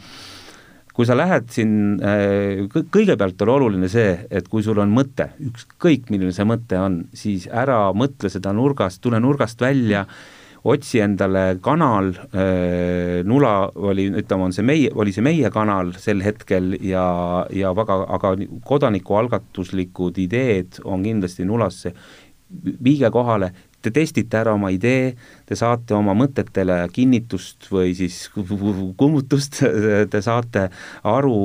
kui 0.95 1.07
sa 1.07 1.17
lähed 1.17 1.49
siin, 1.51 1.97
äh, 1.99 2.63
kõigepealt 2.69 3.41
on 3.43 3.53
oluline 3.57 3.89
see, 3.91 4.15
et 4.29 4.47
kui 4.51 4.63
sul 4.63 4.79
on 4.83 4.93
mõte, 4.93 5.31
ükskõik 5.49 6.11
milline 6.13 6.35
see 6.35 6.47
mõte 6.47 6.79
on, 6.79 7.03
siis 7.13 7.49
ära 7.51 7.89
mõtle 7.97 8.31
seda 8.31 8.53
nurgast, 8.55 9.01
tule 9.03 9.19
nurgast 9.19 9.61
välja, 9.61 10.05
otsi 10.65 10.97
endale 11.03 11.59
kanal, 11.61 12.13
äh, 12.33 13.21
nula 13.25 13.69
oli, 13.75 14.07
ütleme, 14.21 14.47
on 14.47 14.53
see 14.53 14.65
meie, 14.65 14.93
oli 14.97 15.13
see 15.13 15.25
meie 15.25 15.51
kanal 15.53 15.91
sel 16.01 16.23
hetkel 16.25 16.73
ja, 16.81 17.05
ja 17.53 17.73
väga, 17.77 17.99
aga 18.17 18.33
kodanikualgatuslikud 18.65 20.17
ideed 20.21 20.79
on 20.85 21.05
kindlasti 21.05 21.45
nulasse 21.45 21.93
viige 22.63 23.09
kohale, 23.13 23.51
te 23.85 23.91
testite 23.93 24.39
ära 24.39 24.55
oma 24.57 24.71
idee, 24.73 25.13
te 25.45 25.57
saate 25.57 25.93
oma 25.93 26.15
mõtetele 26.17 26.79
kinnitust 26.93 27.69
või 27.69 27.93
siis 27.97 28.23
kummutust, 28.33 29.61
te 30.11 30.21
saate 30.25 30.67
aru, 31.05 31.37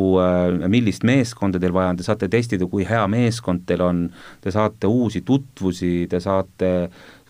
millist 0.73 1.05
meeskonda 1.09 1.61
teil 1.61 1.75
vaja 1.77 1.93
on, 1.93 2.01
te 2.01 2.07
saate 2.07 2.31
testida, 2.33 2.69
kui 2.71 2.87
hea 2.89 3.05
meeskond 3.13 3.67
teil 3.69 3.85
on, 3.85 4.05
te 4.41 4.53
saate 4.55 4.89
uusi 4.89 5.25
tutvusi, 5.27 6.07
te 6.11 6.23
saate 6.25 6.71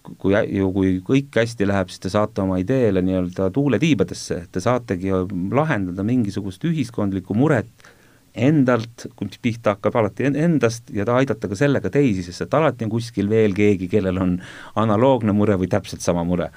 kui 0.00 0.34
ju, 0.56 0.70
kui 0.72 0.92
kõik 1.04 1.40
hästi 1.42 1.66
läheb, 1.68 1.90
siis 1.92 2.02
te 2.02 2.12
saate 2.12 2.42
oma 2.44 2.58
ideele 2.62 3.02
nii-öelda 3.04 3.50
tuule 3.54 3.78
tiibadesse, 3.82 4.44
te 4.52 4.62
saategi 4.62 5.12
lahendada 5.54 6.06
mingisugust 6.06 6.64
ühiskondlikku 6.70 7.37
muret 7.37 7.90
endalt, 8.34 9.08
kui 9.18 9.30
pihta 9.42 9.75
hakkab 9.75 9.96
alati 10.00 10.28
endast 10.30 10.92
ja 10.94 11.06
ta 11.08 11.18
aidata 11.18 11.50
ka 11.50 11.58
sellega 11.58 11.90
teisi, 11.92 12.22
sest 12.26 12.46
et 12.46 12.54
alati 12.54 12.87
on 12.87 12.92
kuskil 12.92 13.30
veel 13.30 13.54
keegi, 13.56 13.88
kellel 13.90 14.20
on 14.22 14.37
analoogne 14.80 15.34
mure 15.37 15.58
või 15.60 15.70
täpselt 15.70 16.04
sama 16.04 16.25
mure. 16.25 16.50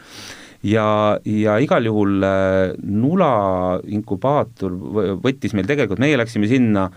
ja, 0.63 1.17
ja 1.25 1.57
igal 1.59 1.85
juhul 1.85 2.23
äh, 2.23 2.75
Nula 2.83 3.81
inkubaator 3.83 4.77
võttis 5.23 5.53
meil 5.53 5.67
tegelikult, 5.67 5.99
meie 5.99 6.17
läksime 6.17 6.47
sinna 6.47 6.89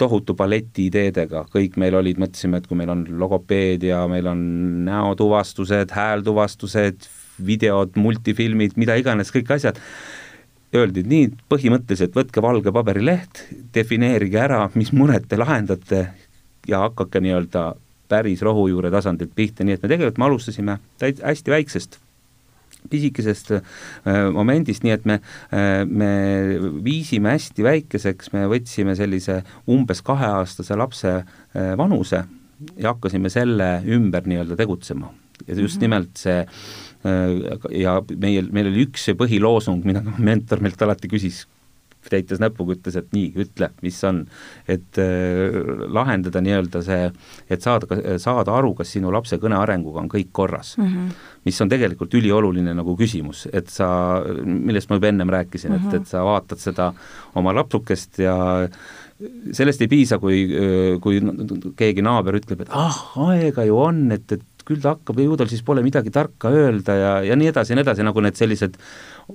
tohutu 0.00 0.34
paleti 0.34 0.86
ideedega, 0.88 1.44
kõik 1.52 1.76
meil 1.80 1.98
olid, 1.98 2.20
mõtlesime, 2.22 2.60
et 2.60 2.68
kui 2.68 2.78
meil 2.78 2.92
on 2.92 3.04
logopeedia, 3.20 4.06
meil 4.08 4.30
on 4.30 4.40
näotuvastused, 4.86 5.92
häältuvastused, 5.92 7.10
videod, 7.44 7.98
multifilmid, 8.00 8.78
mida 8.80 8.96
iganes, 9.00 9.32
kõik 9.34 9.52
asjad 9.58 9.80
öeldi 10.76 11.02
nii 11.06 11.30
põhimõtteliselt, 11.50 12.14
võtke 12.14 12.42
valge 12.44 12.72
paberileht, 12.74 13.44
defineerige 13.74 14.38
ära, 14.38 14.64
mis 14.78 14.92
mured 14.94 15.26
te 15.28 15.38
lahendate 15.40 16.04
ja 16.68 16.84
hakake 16.86 17.22
nii-öelda 17.24 17.72
päris 18.10 18.42
rohujuure 18.42 18.90
tasandilt 18.90 19.34
pihta, 19.34 19.64
nii 19.64 19.78
et 19.78 19.82
me 19.82 19.90
tegelikult, 19.90 20.18
me 20.18 20.28
alustasime 20.28 20.78
täit-, 21.02 21.22
hästi 21.24 21.54
väiksest 21.54 22.00
pisikesest 22.90 23.50
äh, 23.52 23.62
momendist, 24.32 24.84
nii 24.86 24.94
et 24.94 25.06
me 25.08 25.18
äh,, 25.20 25.82
me 25.84 26.10
viisime 26.84 27.34
hästi 27.34 27.66
väikeseks, 27.66 28.32
me 28.32 28.46
võtsime 28.50 28.96
sellise 28.98 29.42
umbes 29.70 30.00
kaheaastase 30.06 30.78
lapse 30.80 31.16
äh, 31.18 31.72
vanuse 31.78 32.24
ja 32.76 32.94
hakkasime 32.94 33.32
selle 33.32 33.72
ümber 33.88 34.24
nii-öelda 34.28 34.56
tegutsema. 34.56 35.12
Ja 35.46 35.54
just 35.54 35.76
-hmm. 35.76 35.80
nimelt 35.80 36.16
see 36.16 36.40
äh, 36.40 37.80
ja 37.80 38.02
meil, 38.16 38.50
meil 38.52 38.72
oli 38.72 38.86
üks 38.88 39.08
põhiloosung, 39.16 39.84
mida 39.84 40.02
mentor 40.18 40.60
meilt 40.60 40.82
alati 40.82 41.08
küsis, 41.08 41.46
täites 42.10 42.40
näpuga, 42.40 42.74
ütles, 42.78 42.96
et 42.96 43.10
nii, 43.12 43.32
ütle, 43.44 43.68
mis 43.84 43.98
on. 44.08 44.22
et 44.68 44.98
äh, 44.98 45.58
lahendada 45.92 46.40
nii-öelda 46.40 46.82
see, 46.82 47.10
et 47.50 47.62
saada, 47.62 47.86
saada 48.18 48.54
aru, 48.56 48.72
kas 48.78 48.92
sinu 48.96 49.12
lapse 49.12 49.36
kõne 49.36 49.58
arenguga 49.58 50.00
on 50.00 50.08
kõik 50.08 50.30
korras 50.32 50.76
mm. 50.78 50.86
-hmm. 50.86 51.10
mis 51.44 51.60
on 51.60 51.68
tegelikult 51.68 52.14
ülioluline 52.14 52.74
nagu 52.74 52.96
küsimus, 52.96 53.46
et 53.52 53.68
sa, 53.68 54.22
millest 54.44 54.90
ma 54.90 54.96
juba 54.96 55.08
ennem 55.08 55.28
rääkisin 55.28 55.70
mm, 55.70 55.76
-hmm. 55.76 55.86
et, 55.86 55.92
mhm. 55.92 56.02
et 56.02 56.08
sa 56.08 56.24
vaatad 56.24 56.58
seda 56.58 56.92
oma 57.34 57.54
lapsukest 57.54 58.18
ja 58.18 58.68
sellest 59.52 59.82
ei 59.84 59.88
piisa, 59.88 60.18
kui, 60.18 60.48
kui 61.00 61.20
keegi 61.76 62.02
naaber 62.02 62.38
ütleb, 62.40 62.64
et 62.64 62.72
ah, 62.72 63.00
aega 63.28 63.64
ju 63.68 63.76
on, 63.76 64.06
et, 64.12 64.32
et 64.32 64.44
küll 64.70 64.82
ta 64.82 64.94
hakkab 64.94 65.20
ja 65.20 65.26
ju 65.28 65.36
tal 65.40 65.50
siis 65.50 65.64
pole 65.66 65.84
midagi 65.86 66.12
tarka 66.14 66.52
öelda 66.54 66.96
ja, 66.96 67.12
ja 67.26 67.36
nii 67.38 67.50
edasi 67.52 67.74
ja 67.74 67.80
nii 67.80 67.86
edasi, 67.86 68.06
nagu 68.06 68.24
need 68.24 68.38
sellised 68.38 68.78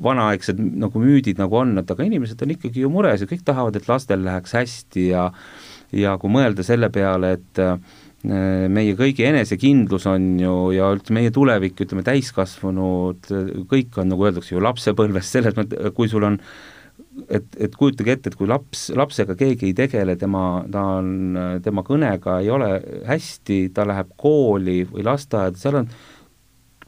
vanaaegsed 0.06 0.60
nagu 0.60 1.04
müüdid 1.04 1.40
nagu 1.42 1.62
on, 1.62 1.78
et 1.82 1.92
aga 1.92 2.08
inimesed 2.08 2.42
on 2.42 2.56
ikkagi 2.56 2.84
ju 2.86 2.92
mures 2.92 3.24
ja 3.24 3.30
kõik 3.30 3.46
tahavad, 3.48 3.78
et 3.78 3.88
lastel 3.92 4.26
läheks 4.26 4.56
hästi 4.58 5.08
ja 5.12 5.30
ja 5.96 6.18
kui 6.20 6.32
mõelda 6.34 6.64
selle 6.66 6.90
peale, 6.92 7.36
et 7.38 7.62
äh, 7.62 7.78
meie 8.26 8.96
kõigi 8.98 9.26
enesekindlus 9.28 10.08
on 10.10 10.28
ju 10.42 10.56
ja 10.76 10.90
üldse 10.94 11.14
meie 11.16 11.32
tulevik, 11.34 11.78
ütleme 11.86 12.04
täiskasvanud, 12.06 13.30
kõik 13.70 14.00
on, 14.02 14.10
nagu 14.12 14.26
öeldakse 14.28 14.56
ju, 14.56 14.64
lapsepõlves, 14.64 15.30
selles 15.38 15.58
mõttes, 15.58 15.94
kui 15.98 16.10
sul 16.12 16.26
on 16.28 16.40
et, 17.30 17.46
et 17.58 17.76
kujutage 17.76 18.12
ette, 18.12 18.32
et 18.32 18.38
kui 18.38 18.50
laps, 18.50 18.90
lapsega 18.96 19.36
keegi 19.40 19.70
ei 19.70 19.78
tegele, 19.78 20.18
tema, 20.20 20.64
ta 20.72 20.84
on, 21.00 21.38
tema 21.64 21.84
kõnega 21.86 22.40
ei 22.44 22.52
ole 22.54 22.70
hästi, 23.08 23.62
ta 23.76 23.88
läheb 23.88 24.12
kooli 24.20 24.84
või 24.90 25.06
lasteaeda, 25.08 25.60
seal 25.60 25.82
on 25.84 25.90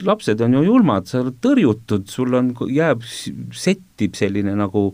lapsed 0.06 0.42
on 0.46 0.60
ju 0.60 0.66
julmad, 0.68 1.08
sa 1.10 1.24
oled 1.24 1.40
tõrjutud, 1.42 2.06
sul 2.12 2.38
on, 2.38 2.52
jääb, 2.70 3.02
settib 3.56 4.18
selline 4.18 4.54
nagu 4.58 4.92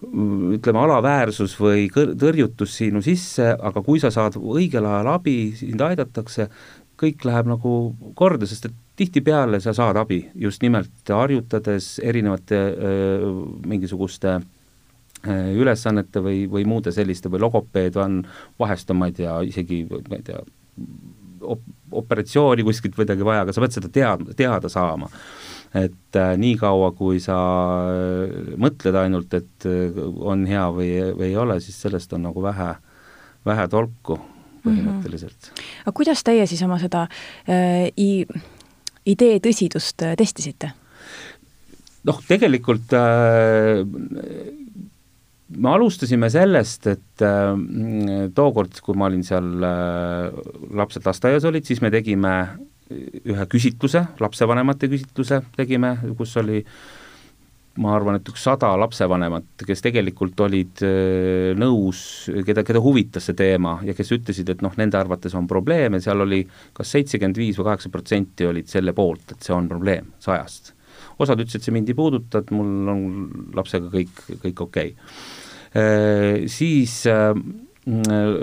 ütleme, 0.00 0.80
alaväärsus 0.80 1.54
või 1.60 1.86
tõrjutus 1.92 2.78
sinu 2.80 3.02
sisse, 3.04 3.52
aga 3.52 3.82
kui 3.84 4.00
sa 4.02 4.10
saad 4.10 4.38
õigel 4.40 4.88
ajal 4.88 5.10
abi, 5.12 5.38
sind 5.58 5.82
aidatakse, 5.84 6.48
kõik 7.00 7.24
läheb 7.28 7.48
nagu 7.48 7.74
korda, 8.16 8.48
sest 8.48 8.68
et 8.68 8.78
tihtipeale 9.00 9.60
sa 9.64 9.72
saad 9.76 9.96
abi 9.96 10.24
just 10.36 10.60
nimelt 10.64 11.08
harjutades 11.08 11.94
erinevate 12.04 12.58
öö, 12.58 13.30
mingisuguste 13.68 14.34
öö, 14.34 14.48
ülesannete 15.28 16.22
või, 16.24 16.44
või 16.48 16.64
muude 16.64 16.92
selliste 16.96 17.28
või 17.28 17.42
logopeed 17.44 17.96
on 18.00 18.22
vahest 18.58 18.90
on, 18.90 19.00
ma 19.02 19.10
ei 19.10 19.16
tea, 19.18 19.34
isegi 19.44 19.82
ma 19.90 20.16
ei 20.16 20.22
tea, 20.24 20.40
op-, 21.42 21.66
operatsiooni 22.02 22.64
kuskilt 22.64 22.98
midagi 23.00 23.24
vaja, 23.26 23.44
aga 23.44 23.54
sa 23.54 23.64
pead 23.64 23.76
seda 23.76 23.90
tead-, 23.92 24.28
teada 24.38 24.70
saama. 24.72 25.10
et 25.74 26.16
äh, 26.18 26.32
niikaua, 26.40 26.90
kui 26.98 27.20
sa 27.22 27.36
äh, 27.86 28.54
mõtled 28.58 28.96
ainult, 28.98 29.34
et 29.38 29.66
äh, 29.68 30.00
on 30.18 30.42
hea 30.48 30.66
või, 30.74 30.90
või 31.14 31.28
ei 31.28 31.36
ole, 31.38 31.60
siis 31.62 31.78
sellest 31.84 32.12
on 32.16 32.24
nagu 32.26 32.42
vähe, 32.42 32.72
vähe 33.46 33.68
tolku 33.70 34.18
põhimõtteliselt 34.64 35.50
mm. 35.50 35.54
-hmm. 35.54 35.84
aga 35.84 35.92
kuidas 35.96 36.24
teie 36.26 36.46
siis 36.46 36.62
oma 36.66 36.78
seda 36.82 37.06
äh, 37.48 37.88
i-, 37.96 38.26
idee 39.06 39.38
tõsidust 39.38 40.02
äh, 40.02 40.16
testisite? 40.18 40.72
noh, 42.04 42.20
tegelikult 42.28 42.92
äh, 42.96 43.84
me 45.56 45.72
alustasime 45.74 46.30
sellest, 46.30 46.86
et 46.92 47.24
äh, 47.26 47.52
tookord, 48.34 48.80
kui 48.84 48.98
ma 48.98 49.08
olin 49.10 49.24
seal 49.26 49.66
äh,, 49.66 50.40
lapsed 50.78 51.06
lasteaias 51.06 51.46
olid, 51.48 51.66
siis 51.66 51.82
me 51.82 51.90
tegime 51.92 52.34
ühe 52.90 53.44
küsitluse, 53.50 54.02
lapsevanemate 54.22 54.88
küsitluse 54.90 55.40
tegime, 55.54 55.94
kus 56.18 56.34
oli 56.40 56.58
ma 57.80 57.92
arvan, 57.94 58.18
et 58.18 58.28
üks 58.28 58.42
sada 58.44 58.72
lapsevanemat, 58.80 59.62
kes 59.66 59.82
tegelikult 59.84 60.40
olid 60.46 60.82
äh, 60.86 61.52
nõus, 61.58 62.02
keda, 62.46 62.64
keda 62.66 62.82
huvitas 62.82 63.30
see 63.30 63.38
teema 63.38 63.78
ja 63.86 63.94
kes 63.96 64.10
ütlesid, 64.18 64.50
et 64.52 64.64
noh, 64.66 64.74
nende 64.78 64.98
arvates 64.98 65.34
on 65.38 65.46
probleeme, 65.50 66.02
seal 66.02 66.26
oli 66.26 66.42
kas 66.76 66.96
seitsekümmend 66.96 67.38
viis 67.40 67.58
või 67.58 67.70
kaheksa 67.70 67.92
protsenti 67.94 68.46
olid 68.46 68.70
selle 68.70 68.94
poolt, 68.96 69.34
et 69.34 69.46
see 69.46 69.54
on 69.56 69.70
probleem 69.70 70.10
sajast. 70.22 70.74
osad 71.20 71.42
ütlesid, 71.42 71.62
see 71.62 71.74
mind 71.74 71.90
ei 71.90 71.98
puuduta, 71.98 72.42
et 72.42 72.50
mul 72.54 72.90
on 72.90 73.06
lapsega 73.56 73.90
kõik, 73.92 74.26
kõik 74.42 74.66
okei 74.66 74.94
okay 74.96 75.39
siis 76.50 77.04
äh, 77.06 77.34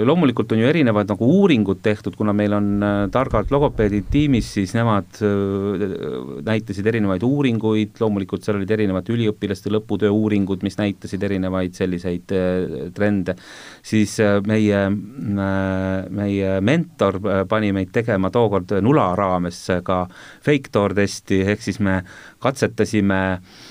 loomulikult 0.07 0.51
on 0.55 0.61
ju 0.61 0.67
erinevad 0.67 1.09
nagu 1.11 1.27
uuringud 1.41 1.81
tehtud, 1.83 2.15
kuna 2.17 2.33
meil 2.35 2.55
on 2.55 2.69
äh, 2.83 2.95
targad 3.11 3.51
logopeedid 3.51 4.07
tiimis, 4.11 4.47
siis 4.55 4.73
nemad 4.75 5.19
näitasid 6.47 6.87
erinevaid 6.87 7.23
uuringuid, 7.27 7.99
loomulikult 7.99 8.47
seal 8.47 8.61
olid 8.61 8.71
erinevad 8.77 9.11
üliõpilaste 9.11 9.71
lõputöö 9.75 10.11
uuringud, 10.15 10.63
mis 10.63 10.79
näitasid 10.79 11.27
erinevaid 11.27 11.75
selliseid 11.77 12.35
trende, 12.95 13.35
siis 13.85 14.17
meie, 14.47 14.81
meie 14.89 16.57
mentor 16.63 17.19
pani 17.49 17.71
meid 17.75 17.91
tegema 17.95 18.31
tookord 18.33 18.77
nula 18.81 19.11
raames 19.19 19.65
ka 19.83 20.05
fake 20.47 20.73
door 20.73 20.95
testi, 20.97 21.43
ehk 21.43 21.67
siis 21.67 21.81
me 21.83 22.01
katsetasime 22.43 23.23
äh, 23.35 23.65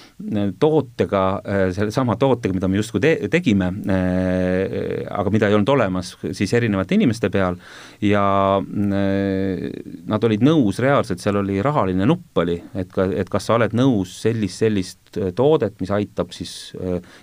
tootega, 0.58 1.22
äh, 1.44 1.72
sellesama 1.76 2.16
tootega, 2.16 2.54
mida 2.56 2.68
me 2.72 2.78
justkui 2.78 3.02
te-, 3.04 3.28
tegime, 3.28 3.68
äh, 3.92 5.02
aga 5.12 5.32
mida 5.32 5.50
ei 5.50 5.56
olnud 5.58 5.68
olemas 5.74 6.14
siis 6.32 6.54
erinevate 6.56 6.96
inimeste 6.96 7.28
peal 7.32 7.58
ja 8.00 8.22
äh, 8.56 9.66
nad 10.08 10.24
olid 10.24 10.46
nõus 10.46 10.80
reaalselt, 10.80 11.20
seal 11.20 11.42
oli 11.42 11.60
rahaline 11.64 12.08
nupp 12.08 12.40
oli, 12.40 12.56
et 12.74 12.88
ka, 12.96 13.04
et 13.12 13.28
kas 13.32 13.50
sa 13.50 13.58
oled 13.58 13.76
nõus 13.76 14.16
sellist, 14.24 14.62
sellist 14.64 15.20
toodet, 15.36 15.76
mis 15.84 15.92
aitab 15.92 16.32
siis 16.36 16.72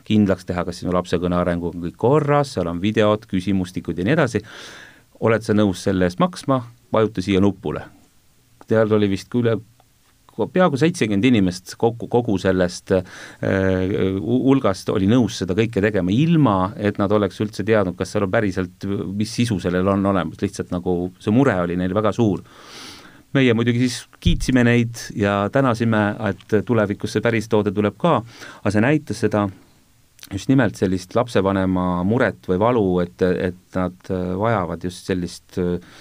kindlaks 0.05 0.45
teha, 0.45 0.65
kas 0.67 0.83
sinu 0.83 0.93
lapse 0.93 1.17
kõne 1.21 1.41
arenguga 1.41 1.79
on 1.79 1.87
kõik 1.87 1.97
korras, 1.97 2.53
seal 2.53 2.69
on 2.69 2.81
videod, 2.83 3.25
küsimustikud 3.29 3.97
ja 3.97 4.05
nii 4.05 4.17
edasi, 4.19 4.45
oled 5.25 5.45
sa 5.45 5.57
nõus 5.57 5.81
selle 5.81 6.05
eest 6.05 6.21
maksma, 6.21 6.61
vajuta 6.93 7.25
siia 7.25 7.41
nupule. 7.41 7.87
Seal 8.69 8.93
oli 8.95 9.09
vist 9.11 9.33
üle 9.35 9.57
peaaegu 10.53 10.79
seitsekümmend 10.79 11.27
inimest 11.29 11.75
kokku, 11.79 12.07
kogu 12.11 12.37
sellest 12.41 12.93
äh, 12.95 13.03
hulgast 14.23 14.89
oli 14.93 15.07
nõus 15.09 15.39
seda 15.41 15.55
kõike 15.57 15.83
tegema, 15.83 16.13
ilma 16.13 16.57
et 16.77 16.99
nad 17.01 17.11
oleks 17.13 17.41
üldse 17.43 17.65
teadnud, 17.67 17.97
kas 17.99 18.13
seal 18.13 18.27
on 18.27 18.33
päriselt, 18.33 18.87
mis 19.13 19.33
sisu 19.33 19.59
sellel 19.63 19.93
on 19.93 20.05
olemas, 20.13 20.41
lihtsalt 20.41 20.73
nagu 20.73 21.11
see 21.21 21.33
mure 21.35 21.55
oli 21.65 21.77
neil 21.79 21.93
väga 21.95 22.13
suur. 22.15 22.43
Meie 23.33 23.53
muidugi 23.57 23.87
siis 23.87 24.03
kiitsime 24.21 24.61
neid 24.65 24.99
ja 25.17 25.47
tänasime, 25.53 26.03
et 26.29 26.59
tulevikus 26.65 27.15
see 27.15 27.23
päris 27.25 27.49
toode 27.49 27.73
tuleb 27.73 27.97
ka, 27.97 28.19
aga 28.61 28.73
see 28.73 28.83
näitas 28.83 29.23
seda 29.25 29.47
just 30.31 30.49
nimelt 30.49 30.77
sellist 30.79 31.15
lapsevanema 31.17 32.03
muret 32.07 32.45
või 32.47 32.59
valu, 32.61 32.85
et, 33.03 33.21
et 33.21 33.77
nad 33.77 34.13
vajavad 34.39 34.85
just 34.85 35.09
sellist 35.09 35.57
äh, 35.61 35.97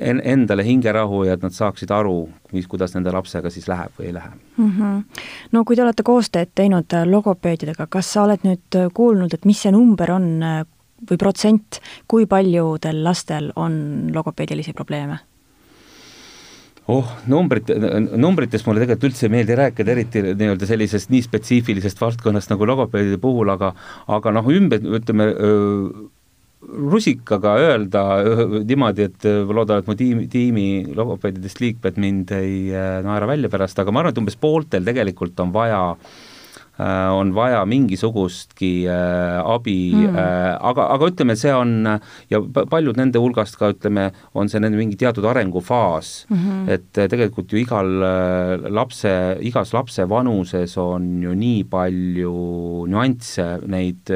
en-, 0.00 0.20
endale 0.24 0.64
hingerahu 0.66 1.24
ja 1.26 1.36
et 1.36 1.44
nad 1.44 1.54
saaksid 1.54 1.90
aru, 1.94 2.26
mis, 2.52 2.66
kuidas 2.70 2.94
nende 2.96 3.12
lapsega 3.14 3.50
siis 3.52 3.68
läheb 3.70 3.94
või 3.98 4.10
ei 4.10 4.16
lähe 4.16 4.32
mm. 4.32 4.70
-hmm. 4.70 5.22
no 5.52 5.64
kui 5.64 5.76
te 5.76 5.84
olete 5.84 6.06
koostööd 6.06 6.54
teinud 6.54 6.92
äh, 6.94 7.06
logopeedidega, 7.06 7.86
kas 7.86 8.12
sa 8.12 8.24
oled 8.26 8.44
nüüd 8.46 8.80
äh, 8.80 8.90
kuulnud, 8.94 9.34
et 9.34 9.44
mis 9.44 9.62
see 9.62 9.72
number 9.72 10.10
on 10.10 10.42
äh, 10.42 10.64
või 11.10 11.18
protsent, 11.20 11.80
kui 12.08 12.26
paljudel 12.26 13.02
lastel 13.04 13.52
on 13.56 14.10
logopeedilisi 14.14 14.72
probleeme? 14.72 15.18
oh, 16.88 17.06
numbrit, 17.26 17.70
numbritest 18.16 18.66
mulle 18.66 18.80
tegelikult 18.80 19.08
üldse 19.10 19.26
ei 19.26 19.32
meeldi 19.34 19.54
rääkida, 19.58 19.92
eriti 19.92 20.22
nii-öelda 20.22 20.66
sellisest 20.66 21.10
nii 21.10 21.22
spetsiifilisest 21.24 22.00
valdkonnast 22.00 22.52
nagu 22.52 22.66
logopeedide 22.66 23.18
puhul, 23.18 23.50
aga 23.50 23.72
aga 24.06 24.32
noh, 24.36 24.50
ümber, 24.54 24.84
ütleme 25.00 25.26
öö, 25.34 26.06
rusikaga 26.62 27.56
öelda 27.60 28.02
niimoodi, 28.66 29.10
et 29.10 29.26
loodan, 29.48 29.82
et 29.82 29.90
mu 29.90 29.96
tiimi, 29.98 30.28
tiimi 30.32 30.68
logopeedidest 30.96 31.60
liikmed 31.62 32.00
mind 32.00 32.32
ei 32.36 32.72
äh, 32.72 33.02
naera 33.06 33.28
välja 33.28 33.52
pärast, 33.52 33.78
aga 33.78 33.92
ma 33.92 34.02
arvan, 34.02 34.16
et 34.16 34.22
umbes 34.22 34.40
pooltel 34.40 34.86
tegelikult 34.86 35.38
on 35.44 35.52
vaja 35.54 35.82
äh, 35.92 36.26
on 37.12 37.32
vaja 37.36 37.62
mingisugustki 37.68 38.86
äh, 38.88 39.38
abi 39.44 39.92
mm., 39.94 40.16
äh, 40.16 40.56
aga, 40.70 40.88
aga 40.96 41.10
ütleme, 41.12 41.36
see 41.38 41.52
on 41.54 42.00
ja 42.32 42.40
paljud 42.56 42.98
nende 43.00 43.20
hulgast 43.22 43.56
ka 43.60 43.70
ütleme, 43.72 44.10
on 44.36 44.50
see 44.52 44.60
nende 44.60 44.80
mingi 44.80 44.98
teatud 45.00 45.24
arengufaas 45.28 46.26
mm, 46.28 46.36
-hmm. 46.36 46.70
et 46.72 46.98
äh, 46.98 47.08
tegelikult 47.12 47.52
ju 47.52 47.60
igal 47.62 48.02
äh, 48.02 48.68
lapse, 48.72 49.12
igas 49.40 49.72
lapse 49.76 50.08
vanuses 50.08 50.76
on 50.80 51.22
ju 51.22 51.34
nii 51.34 51.64
palju 51.64 52.34
nüansse, 52.92 53.48
neid 53.66 54.12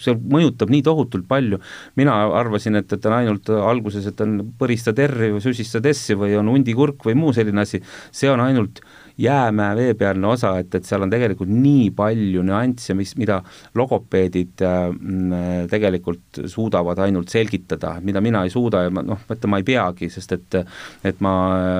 see 0.00 0.14
mõjutab 0.14 0.72
nii 0.72 0.82
tohutult 0.86 1.26
palju, 1.30 1.60
mina 2.00 2.16
arvasin, 2.40 2.80
et, 2.80 2.92
et 2.92 3.10
on 3.10 3.16
ainult 3.16 3.52
alguses, 3.60 4.06
et 4.10 4.24
on 4.24 4.40
põristad 4.60 4.98
R-i 5.06 5.32
või 5.36 5.44
süsistad 5.44 5.86
S-i 5.92 6.18
või 6.18 6.36
on 6.40 6.50
hundikurk 6.52 7.06
või 7.08 7.16
muu 7.18 7.34
selline 7.36 7.64
asi, 7.64 7.82
see 8.14 8.30
on 8.32 8.42
ainult 8.44 8.82
jäämäe 9.20 9.76
veepealne 9.76 10.30
osa, 10.32 10.54
et, 10.62 10.74
et 10.74 10.86
seal 10.86 11.04
on 11.04 11.12
tegelikult 11.12 11.50
nii 11.52 11.90
palju 11.96 12.44
nüansse, 12.46 12.94
mis, 12.98 13.14
mida 13.20 13.40
logopeedid 13.78 14.64
äh, 14.66 15.66
tegelikult 15.70 16.42
suudavad 16.50 17.00
ainult 17.04 17.32
selgitada, 17.32 17.96
mida 18.04 18.22
mina 18.24 18.44
ei 18.46 18.52
suuda 18.52 18.84
ja 18.86 18.94
ma 18.94 19.04
noh, 19.06 19.20
mõtle 19.28 19.50
ma 19.50 19.60
ei 19.60 19.66
peagi, 19.66 20.10
sest 20.12 20.36
et 20.36 20.60
et 21.06 21.20
ma 21.24 21.32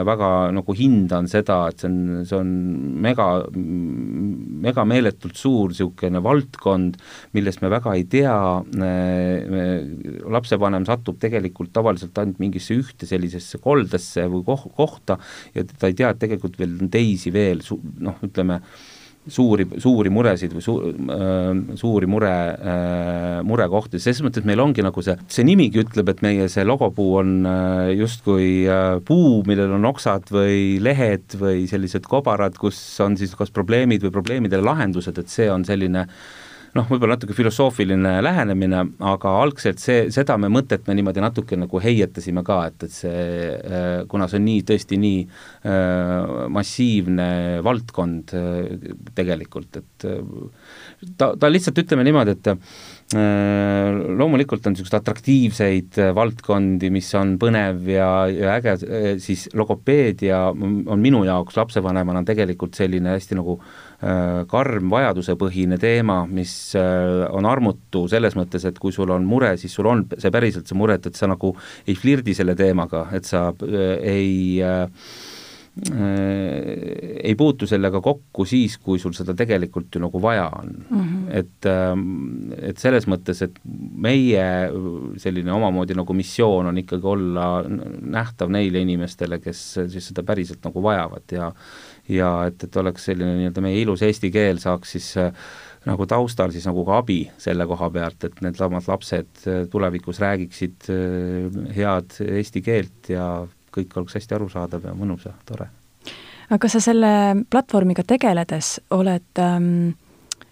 väga 0.06 0.28
nagu 0.54 0.74
hindan 0.76 1.28
seda, 1.30 1.62
et 1.70 1.82
see 1.82 1.88
on, 1.88 2.24
see 2.28 2.38
on 2.38 2.50
mega, 3.02 3.26
mega 3.50 4.84
meeletult 4.88 5.38
suur 5.38 5.72
niisugune 5.72 6.22
valdkond, 6.24 6.98
millest 7.36 7.62
me 7.64 7.70
väga 7.72 7.94
ei 7.98 8.06
tea, 8.10 8.36
lapsevanem 10.36 10.86
satub 10.88 11.18
tegelikult 11.22 11.72
tavaliselt 11.76 12.18
ainult 12.20 12.40
mingisse 12.42 12.76
ühte 12.76 13.08
sellisesse 13.08 13.60
koldesse 13.62 14.26
või 14.30 14.44
koh-, 14.46 14.68
kohta 14.76 15.18
ja 15.54 15.64
ta 15.70 15.90
ei 15.90 15.96
tea, 15.98 16.12
et 16.12 16.20
tegelikult 16.22 16.58
veel 16.60 16.76
on 16.80 16.90
teisi 16.92 17.29
teisi 17.30 17.34
veel 17.34 17.62
su-, 17.62 17.80
noh, 18.00 18.18
ütleme, 18.24 18.60
suuri, 19.30 19.66
suuri 19.78 20.10
muresid 20.10 20.54
või 20.56 20.64
su-, 20.64 20.76
äh, 20.90 21.76
suuri 21.78 22.08
mure 22.10 22.32
äh,, 22.32 23.40
murekohti, 23.46 24.00
selles 24.00 24.22
mõttes 24.24 24.44
meil 24.48 24.60
ongi 24.60 24.82
nagu 24.82 25.02
see, 25.02 25.16
see 25.28 25.44
nimigi 25.46 25.82
ütleb, 25.84 26.08
et 26.10 26.22
meie 26.22 26.48
see 26.48 26.64
logopuu 26.64 27.18
on 27.20 27.34
äh, 27.46 27.94
justkui 28.00 28.66
puu, 29.06 29.40
millel 29.46 29.76
on 29.78 29.88
oksad 29.92 30.30
või 30.32 30.78
lehed 30.82 31.38
või 31.40 31.66
sellised 31.70 32.08
kobarad, 32.10 32.58
kus 32.58 32.78
on 33.04 33.18
siis 33.20 33.36
kas 33.38 33.52
probleemid 33.54 34.04
või 34.06 34.14
probleemidele 34.20 34.66
lahendused, 34.66 35.18
et 35.20 35.32
see 35.32 35.50
on 35.52 35.66
selline 35.68 36.06
äh, 36.06 36.39
noh, 36.76 36.86
võib-olla 36.90 37.16
natuke 37.16 37.34
filosoofiline 37.36 38.16
lähenemine, 38.22 38.82
aga 39.10 39.32
algselt 39.42 39.82
see, 39.82 40.04
seda 40.14 40.36
me 40.40 40.50
mõtet 40.52 40.86
me 40.88 40.94
niimoodi 40.98 41.22
natuke 41.24 41.58
nagu 41.58 41.82
heietasime 41.82 42.44
ka, 42.46 42.60
et, 42.70 42.86
et 42.86 42.94
see, 42.94 43.24
äh, 43.58 43.88
kuna 44.10 44.28
see 44.30 44.40
on 44.40 44.46
nii, 44.46 44.62
tõesti 44.70 45.00
nii 45.00 45.24
äh, 45.24 46.46
massiivne 46.58 47.28
valdkond 47.66 48.36
äh, 48.38 48.94
tegelikult, 49.18 49.80
et 49.82 50.08
ta, 51.16 51.32
ta 51.34 51.50
lihtsalt 51.50 51.82
ütleme 51.82 52.06
niimoodi, 52.06 52.36
et 52.38 52.54
loomulikult 53.10 54.68
on 54.68 54.76
niisuguseid 54.76 55.00
atraktiivseid 55.00 55.96
valdkondi, 56.14 56.92
mis 56.94 57.08
on 57.18 57.32
põnev 57.42 57.88
ja, 57.90 58.06
ja 58.30 58.52
äge, 58.54 58.76
siis 59.18 59.48
logopeedia 59.58 60.44
on 60.54 61.02
minu 61.02 61.24
jaoks 61.26 61.58
lapsevanemana 61.58 62.22
tegelikult 62.28 62.78
selline 62.78 63.16
hästi 63.16 63.40
nagu 63.40 63.56
äh, 63.58 63.90
Äh, 64.00 64.46
karm 64.48 64.88
vajadusepõhine 64.88 65.76
teema, 65.76 66.22
mis 66.24 66.72
äh, 66.78 67.26
on 67.36 67.44
armutu 67.44 68.06
selles 68.08 68.32
mõttes, 68.38 68.64
et 68.64 68.78
kui 68.80 68.94
sul 68.96 69.10
on 69.12 69.26
mure, 69.28 69.50
siis 69.60 69.74
sul 69.76 69.90
on 69.90 70.06
see 70.14 70.32
päriselt 70.32 70.70
see 70.70 70.78
mure, 70.80 70.96
et, 70.96 71.10
et 71.10 71.18
sa 71.18 71.28
nagu 71.28 71.50
ei 71.84 71.98
flirdi 72.00 72.32
selle 72.32 72.54
teemaga, 72.56 73.02
et 73.12 73.28
sa 73.28 73.50
äh, 73.52 73.90
ei 74.00 74.32
äh, 74.64 74.88
ei 75.90 77.34
puutu 77.38 77.66
sellega 77.66 78.00
kokku 78.02 78.44
siis, 78.44 78.74
kui 78.82 78.98
sul 78.98 79.14
seda 79.16 79.36
tegelikult 79.38 79.94
ju 79.94 80.02
nagu 80.02 80.20
vaja 80.22 80.48
on 80.58 80.72
mm. 80.82 80.98
-hmm. 80.98 81.28
et, 81.38 81.68
ähm, 81.70 82.52
et 82.58 82.78
selles 82.78 83.06
mõttes, 83.06 83.42
et 83.46 83.60
meie 83.64 84.44
selline 85.16 85.52
omamoodi 85.52 85.94
nagu 85.94 86.14
missioon 86.14 86.66
on 86.66 86.78
ikkagi 86.78 87.06
olla 87.06 87.46
nähtav 88.02 88.50
neile 88.50 88.82
inimestele, 88.82 89.38
kes 89.38 89.62
siis 89.86 90.10
seda 90.10 90.26
päriselt 90.26 90.64
nagu 90.64 90.82
vajavad 90.82 91.32
ja 91.32 91.52
ja 92.10 92.30
et, 92.48 92.64
et 92.64 92.76
oleks 92.76 93.04
selline 93.10 93.36
nii-öelda 93.38 93.62
meie 93.64 93.80
ilus 93.82 94.02
eesti 94.02 94.30
keel 94.34 94.58
saaks 94.62 94.96
siis 94.96 95.10
äh, 95.20 95.30
nagu 95.86 96.06
taustal 96.08 96.52
siis 96.52 96.66
nagu 96.68 96.84
ka 96.86 96.98
abi 97.00 97.22
selle 97.40 97.66
koha 97.68 97.90
pealt, 97.94 98.26
et 98.26 98.42
needsamad 98.44 98.88
lapsed 98.90 99.46
äh, 99.46 99.62
tulevikus 99.70 100.20
räägiksid 100.22 100.90
äh, 100.92 101.60
head 101.76 102.18
eesti 102.26 102.64
keelt 102.64 103.12
ja 103.12 103.30
kõik 103.74 103.96
oleks 103.96 104.18
hästi 104.18 104.36
arusaadav 104.36 104.84
ja 104.90 104.94
mõnus 104.96 105.26
ja 105.28 105.34
tore. 105.46 105.68
aga 106.48 106.58
kas 106.58 106.78
sa 106.78 106.84
selle 106.90 107.12
platvormiga 107.50 108.04
tegeledes 108.06 108.78
oled 108.96 109.42
ähm, 109.42 109.92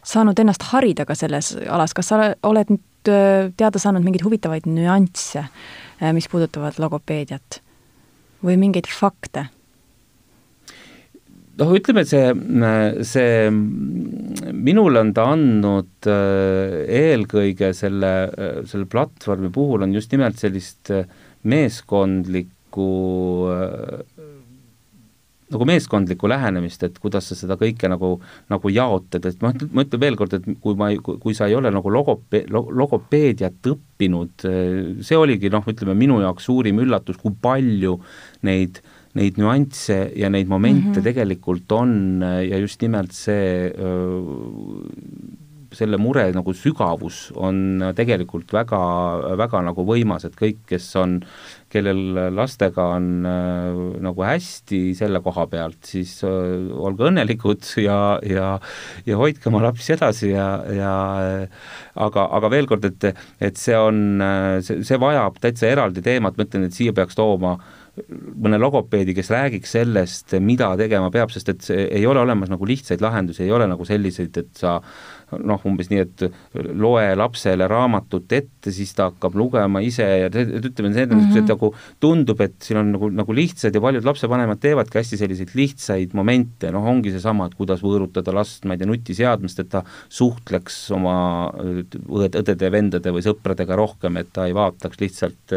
saanud 0.07 0.39
ennast 0.39 0.69
harida 0.73 1.07
ka 1.09 1.17
selles 1.19 1.55
alas, 1.69 1.95
kas 1.95 2.11
sa 2.11 2.33
oled 2.43 2.73
nüüd 2.73 2.85
teada 3.57 3.81
saanud 3.81 4.05
mingeid 4.05 4.25
huvitavaid 4.27 4.67
nüansse, 4.69 5.45
mis 6.13 6.27
puudutavad 6.29 6.77
logopeediat 6.83 7.63
või 8.45 8.59
mingeid 8.61 8.91
fakte? 8.91 9.49
noh, 11.59 11.73
ütleme, 11.75 12.05
et 12.05 12.11
see, 12.11 12.29
see, 13.09 13.49
minule 14.55 15.01
on 15.03 15.09
ta 15.17 15.25
andnud 15.35 16.07
äh, 16.07 16.77
eelkõige 17.01 17.73
selle, 17.75 18.13
selle 18.71 18.87
platvormi 18.91 19.51
puhul 19.55 19.83
on 19.89 19.97
just 19.97 20.15
nimelt 20.15 20.39
sellist 20.39 20.93
meeskondlikku 21.49 22.58
nagu 25.49 25.65
meeskondlikku 25.65 26.29
lähenemist, 26.29 26.83
et 26.85 26.99
kuidas 27.01 27.31
sa 27.31 27.37
seda 27.39 27.57
kõike 27.57 27.89
nagu, 27.89 28.19
nagu 28.53 28.69
jaotad, 28.69 29.25
et 29.31 29.41
ma, 29.41 29.55
ma 29.73 29.87
ütlen 29.87 30.03
veel 30.03 30.19
kord, 30.21 30.37
et 30.37 30.45
kui 30.61 30.77
ma, 30.77 30.91
kui 31.01 31.33
sa 31.35 31.49
ei 31.49 31.57
ole 31.57 31.73
nagu 31.73 31.89
logope-, 31.89 32.45
logopeediat 32.53 33.71
õppinud, 33.73 34.45
see 35.01 35.17
oligi 35.17 35.49
noh, 35.49 35.65
ütleme 35.65 35.97
minu 35.97 36.21
jaoks 36.21 36.51
suurim 36.51 36.85
üllatus, 36.85 37.17
kui 37.23 37.33
palju 37.33 37.97
neid 38.45 38.83
äh, 38.83 38.95
neid 39.17 39.39
nüansse 39.41 39.99
ja 40.19 40.31
neid 40.31 40.49
momente 40.49 40.89
mm 40.89 40.93
-hmm. 40.95 41.05
tegelikult 41.05 41.73
on 41.73 42.23
ja 42.23 42.59
just 42.59 42.83
nimelt 42.83 43.13
see 43.13 43.73
selle 45.73 45.99
mure 46.01 46.25
nagu 46.33 46.53
sügavus 46.55 47.33
on 47.37 47.83
tegelikult 47.95 48.53
väga, 48.53 48.81
väga 49.37 49.63
nagu 49.63 49.85
võimas, 49.85 50.25
et 50.25 50.37
kõik, 50.37 50.63
kes 50.67 50.97
on, 50.97 51.21
kellel 51.73 52.33
lastega 52.35 52.87
on 52.97 53.09
äh, 53.29 53.81
nagu 54.05 54.25
hästi 54.25 54.81
selle 54.99 55.21
koha 55.25 55.47
pealt, 55.51 55.81
siis 55.89 56.15
äh, 56.27 56.69
olge 56.73 57.09
õnnelikud 57.11 57.67
ja, 57.85 57.99
ja 58.25 58.55
ja 59.07 59.19
hoidke 59.21 59.51
oma 59.51 59.63
lapsi 59.67 59.95
edasi 59.97 60.33
ja, 60.33 60.49
ja 60.75 60.95
aga, 61.95 62.29
aga 62.39 62.53
veel 62.53 62.69
kord, 62.71 62.87
et, 62.89 63.11
et 63.41 63.61
see 63.61 63.77
on, 63.79 64.23
see, 64.65 64.83
see 64.87 65.01
vajab 65.01 65.39
täitsa 65.43 65.69
eraldi 65.71 66.05
teemat, 66.05 66.39
ma 66.39 66.49
ütlen, 66.49 66.69
et 66.69 66.77
siia 66.77 66.95
peaks 66.97 67.19
tooma 67.19 67.57
äh, 67.59 67.88
mõne 68.09 68.59
logopeedi, 68.61 69.15
kes 69.17 69.31
räägiks 69.33 69.77
sellest, 69.77 70.35
mida 70.45 70.71
tegema 70.81 71.11
peab, 71.15 71.33
sest 71.35 71.53
et 71.53 71.63
see 71.65 71.87
ei 72.01 72.07
ole 72.07 72.23
olemas 72.23 72.51
nagu 72.53 72.67
lihtsaid 72.69 73.03
lahendusi, 73.05 73.45
ei 73.47 73.55
ole 73.55 73.69
nagu 73.71 73.87
selliseid, 73.89 74.37
et 74.43 74.61
sa 74.61 74.79
noh, 75.37 75.61
umbes 75.69 75.91
nii, 75.91 76.05
et 76.05 76.25
loe 76.79 77.05
lapsele 77.19 77.67
raamatut 77.69 78.33
ette, 78.33 78.73
siis 78.73 78.95
ta 78.97 79.11
hakkab 79.11 79.37
lugema 79.39 79.83
ise 79.85 80.07
ja 80.07 80.31
ütleme, 80.31 80.93
need 80.95 81.13
on 81.13 81.21
niisugused 81.21 81.43
mm 81.43 81.45
-hmm. 81.45 81.49
nagu 81.53 81.73
tundub, 82.01 82.41
et 82.41 82.57
siin 82.65 82.81
on 82.81 82.93
nagu, 82.95 83.11
nagu 83.13 83.37
lihtsad 83.37 83.75
ja 83.75 83.81
paljud 83.85 84.09
lapsevanemad 84.09 84.61
teevadki 84.61 84.99
hästi 84.99 85.21
selliseid 85.21 85.53
lihtsaid 85.55 86.15
momente, 86.15 86.73
noh, 86.73 86.85
ongi 86.85 87.13
seesama, 87.13 87.47
et 87.47 87.59
kuidas 87.59 87.83
võõrutada 87.85 88.35
last, 88.35 88.65
ma 88.65 88.75
ei 88.75 88.79
tea, 88.79 88.89
nutiseadmest, 88.89 89.61
et 89.61 89.69
ta 89.69 89.85
suhtleks 90.09 90.91
oma 90.97 91.53
õdede, 91.53 92.73
vendade 92.73 93.13
või 93.13 93.25
sõpradega 93.25 93.77
rohkem, 93.77 94.17
et 94.17 94.33
ta 94.33 94.47
ei 94.47 94.57
vaataks 94.57 95.01
lihtsalt 95.01 95.57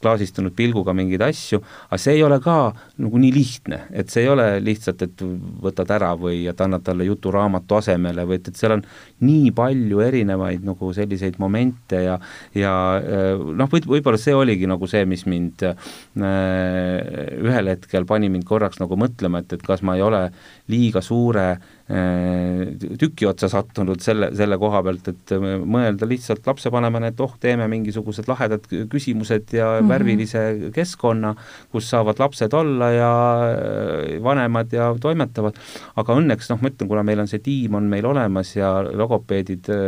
klaasistunud 0.00 0.54
pilguga 0.56 0.94
mingeid 0.96 1.22
asju, 1.24 1.60
aga 1.88 1.98
see 2.00 2.16
ei 2.16 2.24
ole 2.24 2.40
ka 2.42 2.56
nagu 3.02 3.20
nii 3.20 3.32
lihtne, 3.34 3.82
et 3.92 4.12
see 4.12 4.24
ei 4.24 4.30
ole 4.32 4.46
lihtsalt, 4.64 5.02
et 5.06 5.24
võtad 5.64 5.90
ära 5.92 6.12
või 6.18 6.42
et 6.50 6.60
annad 6.64 6.84
talle 6.86 7.06
juturaamatu 7.08 7.78
asemele 7.80 8.24
või 8.28 8.38
et, 8.40 8.48
et 8.48 8.60
seal 8.60 8.76
on 8.78 8.84
nii 9.26 9.50
palju 9.56 10.00
erinevaid 10.04 10.64
nagu 10.66 10.92
selliseid 10.96 11.40
momente 11.42 12.04
ja 12.06 12.16
ja 12.56 12.72
noh, 13.00 13.68
võib, 13.70 13.88
võib-olla 13.90 14.20
see 14.20 14.34
oligi 14.36 14.68
nagu 14.70 14.88
see, 14.90 15.04
mis 15.08 15.26
mind 15.28 15.66
äh, 15.68 15.90
ühel 17.40 17.74
hetkel 17.74 18.08
pani 18.08 18.32
mind 18.32 18.48
korraks 18.48 18.80
nagu 18.80 18.96
mõtlema, 19.00 19.44
et, 19.44 19.52
et 19.58 19.66
kas 19.66 19.84
ma 19.86 19.98
ei 19.98 20.06
ole 20.06 20.24
liiga 20.70 21.04
suure 21.04 21.46
äh, 21.52 21.76
tüki 23.00 23.26
otsa 23.26 23.48
sattunud 23.50 23.98
selle, 24.04 24.28
selle 24.36 24.58
koha 24.60 24.82
pealt, 24.86 25.08
et 25.10 25.32
mõelda 25.40 26.06
lihtsalt 26.08 26.46
lapsevanemana, 26.46 27.10
et 27.10 27.20
oh, 27.24 27.32
teeme 27.40 27.66
mingisugused 27.72 28.28
lahedad 28.30 28.66
küsimused 28.92 29.54
ja 29.56 29.66
mm 29.72 29.78
-hmm. 29.78 29.88
värvilise 29.88 30.70
keskkonna, 30.74 31.34
kus 31.72 31.90
saavad 31.90 32.22
lapsed 32.22 32.54
olla 32.54 32.90
ja 32.90 33.12
äh, 33.42 34.22
vanemad 34.22 34.72
ja 34.72 34.94
toimetavad, 35.00 35.58
aga 35.96 36.14
õnneks 36.14 36.50
noh, 36.50 36.62
ma 36.62 36.68
ütlen, 36.68 36.88
kuna 36.88 37.02
meil 37.02 37.20
on 37.20 37.28
see 37.28 37.42
tiim 37.42 37.74
on 37.74 37.84
meil 37.84 38.06
olemas 38.06 38.56
ja 38.56 38.82
logopeedid 38.82 39.68
äh, 39.68 39.78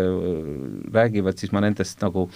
räägivad, 0.93 1.39
siis 1.39 1.53
ma 1.53 1.61
nendest 1.61 2.03
nagu 2.03 2.29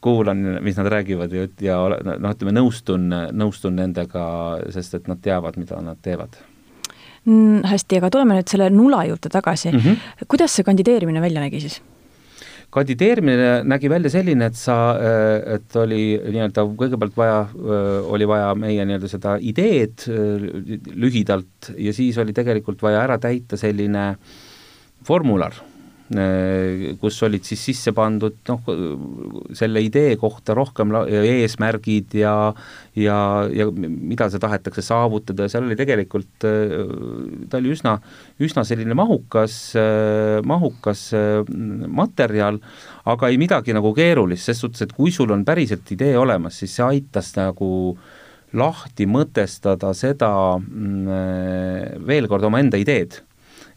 kuulan, 0.00 0.58
mis 0.60 0.76
nad 0.76 0.86
räägivad 0.86 1.32
ja, 1.32 1.48
ja 1.60 1.78
noh, 2.04 2.30
ütleme 2.30 2.52
nõustun, 2.52 3.08
nõustun 3.32 3.76
nendega, 3.76 4.58
sest 4.70 4.94
et 4.94 5.08
nad 5.08 5.22
teavad, 5.24 5.56
mida 5.56 5.80
nad 5.80 5.96
teevad 6.02 6.36
mm,. 7.24 7.64
hästi, 7.70 7.98
aga 8.00 8.12
tuleme 8.12 8.38
nüüd 8.38 8.52
selle 8.52 8.70
nula 8.74 9.04
juurde 9.08 9.32
tagasi 9.32 9.72
mm. 9.72 9.82
-hmm. 9.82 10.24
kuidas 10.28 10.56
see 10.56 10.64
kandideerimine 10.66 11.20
välja 11.20 11.44
nägi 11.44 11.60
siis? 11.60 11.80
kandideerimine 12.74 13.62
nägi 13.70 13.90
välja 13.90 14.10
selline, 14.10 14.46
et 14.50 14.56
sa, 14.58 14.76
et 15.56 15.76
oli 15.78 16.16
nii-öelda 16.18 16.64
kõigepealt 16.80 17.14
vaja, 17.16 17.36
oli 18.10 18.26
vaja 18.26 18.48
meie 18.58 18.84
nii-öelda 18.84 19.10
seda 19.10 19.36
ideed 19.38 20.08
lühidalt 20.94 21.70
ja 21.78 21.94
siis 21.94 22.18
oli 22.18 22.34
tegelikult 22.34 22.82
vaja 22.82 23.04
ära 23.04 23.18
täita 23.22 23.56
selline 23.60 24.16
formular 25.06 25.54
kus 27.00 27.16
olid 27.24 27.46
siis 27.48 27.62
sisse 27.70 27.94
pandud 27.96 28.36
noh, 28.50 28.66
selle 29.56 29.80
idee 29.80 30.18
kohta 30.20 30.52
rohkem 30.56 30.92
eesmärgid 31.08 32.18
ja 32.20 32.34
ja, 32.98 33.16
ja 33.48 33.66
mida 33.72 34.28
see 34.28 34.42
tahetakse 34.42 34.84
saavutada 34.84 35.46
ja 35.46 35.54
seal 35.54 35.64
oli 35.64 35.78
tegelikult, 35.80 36.44
ta 36.44 37.58
oli 37.58 37.72
üsna, 37.72 37.96
üsna 38.44 38.66
selline 38.68 38.96
mahukas, 38.98 39.56
mahukas 40.44 41.06
materjal, 41.88 42.60
aga 43.08 43.32
ei 43.32 43.40
midagi 43.40 43.74
nagu 43.74 43.94
keerulist, 43.96 44.44
ses 44.50 44.60
suhtes, 44.60 44.84
et 44.84 44.92
kui 44.94 45.14
sul 45.14 45.32
on 45.32 45.46
päriselt 45.48 45.88
idee 45.96 46.18
olemas, 46.20 46.60
siis 46.60 46.76
see 46.76 46.84
aitas 46.84 47.32
nagu 47.40 47.72
lahti 48.54 49.08
mõtestada 49.10 49.90
seda 49.96 50.30
mm, 50.60 52.04
veel 52.06 52.28
kord 52.30 52.46
oma 52.46 52.60
enda 52.62 52.78
ideed 52.78 53.24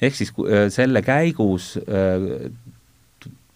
ehk 0.02 0.18
siis 0.18 0.34
äh, 0.46 0.68
selle 0.74 1.04
käigus 1.06 1.76
äh, 1.88 2.50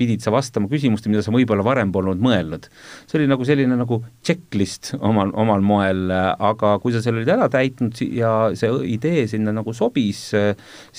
pidid 0.01 0.23
sa 0.23 0.32
vastama 0.34 0.69
küsimustele, 0.71 1.13
mida 1.13 1.21
sa 1.21 1.34
võib-olla 1.34 1.62
varem 1.65 1.91
polnud 1.93 2.21
mõelnud. 2.23 2.65
see 3.06 3.19
oli 3.19 3.27
nagu 3.30 3.45
selline 3.45 3.77
nagu 3.77 3.99
checklist 4.25 4.95
omal, 4.97 5.30
omal 5.38 5.62
moel, 5.62 6.10
aga 6.12 6.73
kui 6.82 6.95
sa 6.95 7.04
selle 7.04 7.21
olid 7.21 7.30
ära 7.30 7.45
täitnud 7.54 8.01
ja 8.17 8.32
see 8.58 8.71
idee 8.95 9.27
sinna 9.30 9.54
nagu 9.54 9.75
sobis, 9.77 10.23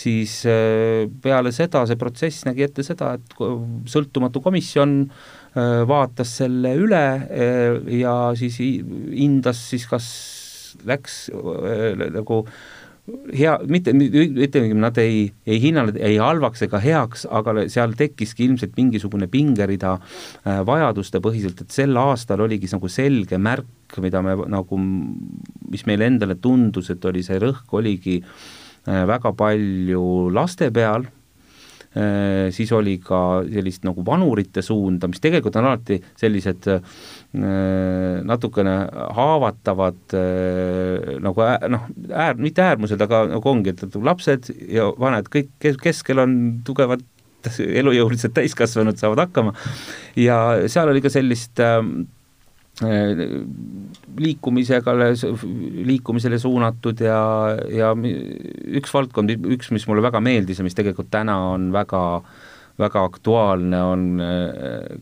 siis 0.05 0.37
äh, 0.47 1.09
peale 1.25 1.51
seda 1.57 1.83
see 1.91 1.99
protsess 1.99 2.47
nägi 2.47 2.69
ette 2.69 2.87
seda, 2.87 3.17
et 3.19 3.35
sõltumatu 3.91 4.45
komisjon 4.45 5.01
vaatas 5.53 6.31
selle 6.39 6.71
üle 6.81 7.03
ja 7.93 8.15
siis 8.39 8.55
hindas 8.63 9.59
siis 9.69 9.85
kas 9.91 10.07
läks 10.89 11.27
nagu 12.15 12.39
äh, 12.47 12.55
hea, 13.11 13.55
mitte, 13.67 13.93
ütleme, 13.95 14.77
nad 14.79 14.99
ei, 15.03 15.25
ei 15.49 15.59
hinnanud 15.63 15.97
ei 15.99 16.19
halvaks 16.23 16.63
ega 16.69 16.79
heaks, 16.83 17.25
aga 17.27 17.67
seal 17.73 17.97
tekkiski 17.99 18.47
ilmselt 18.47 18.77
mingisugune 18.79 19.27
pingerida 19.33 19.97
äh, 19.99 20.61
vajaduste 20.67 21.23
põhiselt, 21.25 21.65
et 21.65 21.75
sel 21.75 21.99
aastal 21.99 22.45
oligi 22.47 22.71
nagu 22.71 22.91
selge 22.93 23.41
märk, 23.43 23.99
mida 24.03 24.23
me 24.25 24.37
nagu, 24.51 24.79
mis 25.73 25.87
meile 25.91 26.09
endale 26.13 26.39
tundus, 26.43 26.93
et 26.95 27.11
oli 27.11 27.25
see 27.27 27.41
rõhk, 27.43 27.67
oligi 27.75 28.21
äh, 28.23 29.03
väga 29.11 29.35
palju 29.39 30.31
laste 30.35 30.71
peal 30.75 31.09
siis 31.93 32.71
oli 32.73 32.95
ka 33.05 33.43
sellist 33.45 33.85
nagu 33.85 34.01
vanurite 34.07 34.63
suunda, 34.65 35.11
mis 35.11 35.21
tegelikult 35.21 35.59
on 35.61 35.67
alati 35.69 35.99
sellised 36.17 36.69
äh, 36.73 36.81
natukene 38.25 38.77
haavatavad 39.19 40.17
äh, 40.17 41.19
nagu 41.21 41.47
noh, 41.75 41.87
äär, 42.09 42.41
mitte 42.41 42.65
äärmused, 42.65 43.01
aga 43.05 43.27
nagu 43.35 43.53
ongi, 43.53 43.75
et 43.75 43.99
lapsed 44.01 44.49
ja 44.73 44.89
vanad, 44.99 45.29
kõik 45.33 45.53
keskel 45.83 46.23
on 46.25 46.39
tugevad 46.65 47.05
elujõulised 47.43 48.33
täiskasvanud 48.37 48.99
saavad 49.01 49.27
hakkama. 49.27 49.53
Ja 50.17 50.39
seal 50.71 50.93
oli 50.93 51.03
ka 51.05 51.11
sellist 51.13 51.61
äh, 51.61 51.81
liikumisega, 54.19 54.95
liikumisele 55.87 56.39
suunatud 56.41 57.03
ja, 57.05 57.19
ja 57.69 57.93
üks 58.81 58.95
valdkond, 58.95 59.35
üks, 59.57 59.69
mis 59.77 59.85
mulle 59.91 60.03
väga 60.03 60.23
meeldis 60.25 60.63
ja 60.63 60.65
mis 60.67 60.77
tegelikult 60.79 61.11
täna 61.13 61.37
on 61.53 61.69
väga 61.75 62.03
väga 62.81 63.03
aktuaalne 63.05 63.79
on, 63.85 64.05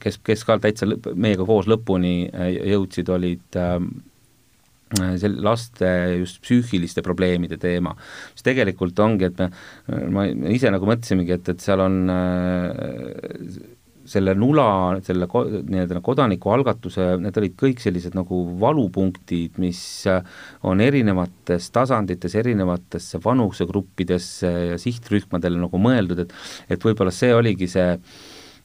kes, 0.03 0.19
kes 0.27 0.43
ka 0.45 0.59
täitsa 0.63 0.89
lõp, 0.89 1.07
meiega 1.15 1.47
koos 1.47 1.69
lõpuni 1.71 2.27
jõudsid, 2.27 3.09
olid 3.15 3.59
äh, 3.61 3.77
sel-, 5.21 5.39
laste 5.45 5.91
just 6.19 6.41
psüühiliste 6.45 7.05
probleemide 7.07 7.59
teema, 7.61 7.95
mis 8.35 8.47
tegelikult 8.47 8.99
ongi, 9.05 9.31
et 9.31 9.39
me, 9.39 9.51
ma 10.11 10.27
ise 10.53 10.73
nagu 10.75 10.89
mõtlesimegi, 10.89 11.37
et, 11.37 11.53
et 11.55 11.63
seal 11.65 11.85
on 11.85 12.01
äh, 12.15 13.61
selle 14.11 14.35
nula, 14.39 14.99
selle 15.07 15.29
nii-öelda 15.31 16.03
kodanikualgatuse, 16.05 17.07
need 17.23 17.39
olid 17.41 17.55
kõik 17.61 17.83
sellised 17.83 18.17
nagu 18.19 18.43
valupunktid, 18.61 19.61
mis 19.63 19.83
on 20.67 20.83
erinevates 20.85 21.71
tasandites, 21.75 22.35
erinevatesse 22.41 23.21
vanusegruppidesse 23.25 24.53
ja 24.73 24.81
sihtrühmadele 24.81 25.61
nagu 25.63 25.83
mõeldud, 25.83 26.27
et 26.27 26.37
et 26.71 26.85
võib-olla 26.85 27.13
see 27.15 27.33
oligi 27.35 27.69
see 27.71 27.89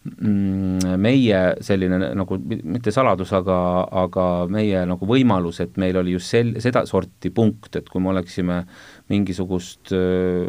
meie 0.06 1.40
selline 1.66 1.98
nagu 2.14 2.38
mitte 2.46 2.94
saladus, 2.94 3.32
aga, 3.34 3.58
aga 4.06 4.26
meie 4.54 4.84
nagu 4.86 5.08
võimalus, 5.10 5.62
et 5.64 5.80
meil 5.82 5.98
oli 5.98 6.14
just 6.14 6.30
sel-, 6.30 6.54
sedasorti 6.62 7.32
punkt, 7.34 7.74
et 7.80 7.90
kui 7.90 8.04
me 8.04 8.12
oleksime 8.14 8.62
mingisugust 9.10 9.94
äh, 9.98 10.46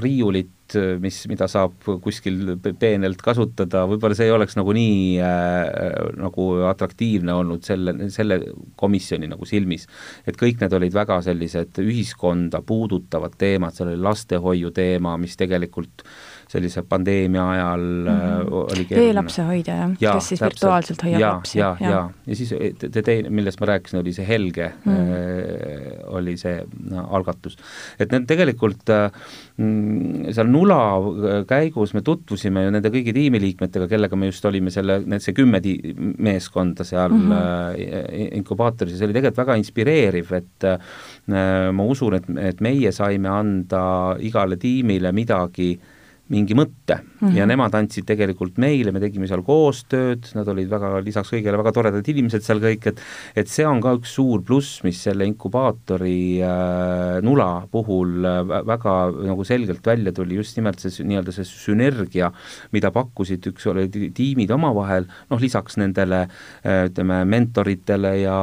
riiulit 0.00 0.54
mis, 1.00 1.18
mida 1.30 1.46
saab 1.48 1.76
kuskil 2.02 2.56
peenelt 2.80 3.22
kasutada, 3.24 3.84
võib-olla 3.88 4.16
see 4.16 4.28
ei 4.28 4.34
oleks 4.34 4.56
nagu 4.58 4.74
nii 4.76 4.98
äh, 5.24 6.10
nagu 6.18 6.48
atraktiivne 6.68 7.36
olnud 7.38 7.64
selle, 7.66 7.94
selle 8.12 8.40
komisjoni 8.80 9.30
nagu 9.30 9.48
silmis. 9.48 9.86
et 10.26 10.36
kõik 10.36 10.60
need 10.60 10.76
olid 10.76 10.94
väga 10.94 11.20
sellised 11.24 11.80
ühiskonda 11.82 12.60
puudutavad 12.66 13.36
teemad, 13.38 13.76
seal 13.76 13.92
oli 13.94 14.02
lastehoiu 14.02 14.72
teema, 14.76 15.16
mis 15.20 15.36
tegelikult 15.40 16.04
sellise 16.48 16.82
pandeemia 16.88 17.44
ajal 17.50 17.80
mm 17.80 18.20
-hmm. 18.20 18.52
oli 18.52 18.84
keeruline. 18.84 19.10
e-lapsehoidja 19.10 19.74
jah 19.74 19.90
ja,, 20.00 20.14
kes 20.14 20.28
siis 20.28 20.40
täpselt. 20.40 20.54
virtuaalselt 20.54 21.04
hoiab 21.04 21.20
ja, 21.20 21.32
lapsi. 21.34 21.58
ja, 21.58 21.76
ja, 21.80 21.90
ja., 21.90 22.10
ja 22.26 22.36
siis 22.36 22.54
te 22.80 23.02
teine, 23.02 23.30
millest 23.30 23.60
ma 23.60 23.66
rääkisin, 23.66 24.00
oli 24.00 24.12
see 24.12 24.28
Helge 24.28 24.72
mm, 24.84 24.92
-hmm. 24.92 26.14
oli 26.20 26.36
see 26.36 26.64
no, 26.90 27.06
algatus. 27.10 27.58
et 27.98 28.12
need 28.12 28.26
tegelikult 28.26 28.88
äh, 28.88 29.10
Mm, 29.58 30.28
seal 30.30 30.46
Nula 30.46 30.76
käigus 31.50 31.90
me 31.96 32.04
tutvusime 32.06 32.62
ju 32.62 32.70
nende 32.70 32.92
kõigi 32.94 33.10
tiimiliikmetega, 33.16 33.88
kellega 33.90 34.14
me 34.14 34.28
just 34.28 34.44
olime 34.46 34.70
selle, 34.70 35.00
need, 35.02 35.24
see 35.24 35.34
kümme 35.34 35.58
ti-, 35.64 35.96
meeskonda 35.98 36.86
seal 36.86 37.10
mm 37.10 37.32
-hmm. 37.32 38.36
inkubaatoris 38.38 38.94
ja 38.94 39.00
see 39.00 39.08
oli 39.08 39.16
tegelikult 39.16 39.40
väga 39.42 39.56
inspireeriv, 39.58 40.30
et 40.38 40.68
ma 41.74 41.88
usun, 41.90 42.20
et, 42.20 42.30
et 42.52 42.62
meie 42.62 42.92
saime 42.94 43.28
anda 43.34 43.82
igale 44.22 44.60
tiimile 44.62 45.10
midagi 45.12 45.72
mingi 46.32 46.56
mõtte 46.56 46.98
mm 46.98 47.28
-hmm. 47.28 47.36
ja 47.36 47.46
nemad 47.48 47.74
andsid 47.74 48.04
tegelikult 48.08 48.58
meile, 48.60 48.92
me 48.92 49.00
tegime 49.00 49.26
seal 49.28 49.42
koostööd, 49.46 50.28
nad 50.36 50.48
olid 50.48 50.68
väga, 50.68 50.90
lisaks 51.04 51.32
kõigele 51.32 51.60
väga 51.60 51.72
toredad 51.72 52.08
inimesed 52.08 52.44
seal 52.44 52.60
kõik, 52.60 52.86
et 52.92 53.00
et 53.36 53.48
see 53.48 53.66
on 53.66 53.80
ka 53.80 53.94
üks 53.96 54.12
suur 54.18 54.42
pluss, 54.42 54.82
mis 54.84 55.00
selle 55.02 55.24
inkubaatori 55.28 56.40
äh, 56.44 57.20
nula 57.24 57.66
puhul 57.70 58.24
äh, 58.24 58.42
väga 58.44 58.94
nagu 59.30 59.44
selgelt 59.44 59.86
välja 59.86 60.12
tuli, 60.12 60.36
just 60.36 60.56
nimelt 60.56 60.80
see 60.80 61.04
nii-öelda 61.04 61.32
see 61.32 61.44
sünergia, 61.48 62.32
mida 62.72 62.90
pakkusid, 62.90 63.46
üks 63.52 63.66
oli 63.66 63.88
tiimid 63.88 64.50
omavahel, 64.50 65.08
noh 65.30 65.40
lisaks 65.40 65.78
nendele 65.80 66.26
äh, 66.26 66.88
ütleme, 66.90 67.24
mentoritele 67.24 68.18
ja, 68.20 68.38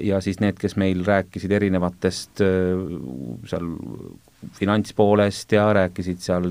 ja 0.00 0.20
siis 0.20 0.40
need, 0.40 0.58
kes 0.60 0.76
meil 0.76 1.02
rääkisid 1.06 1.50
erinevatest 1.50 2.44
äh, 2.44 2.78
seal 3.50 3.74
finantspoolest 4.58 5.52
ja 5.56 5.68
rääkisid 5.76 6.22
seal 6.24 6.48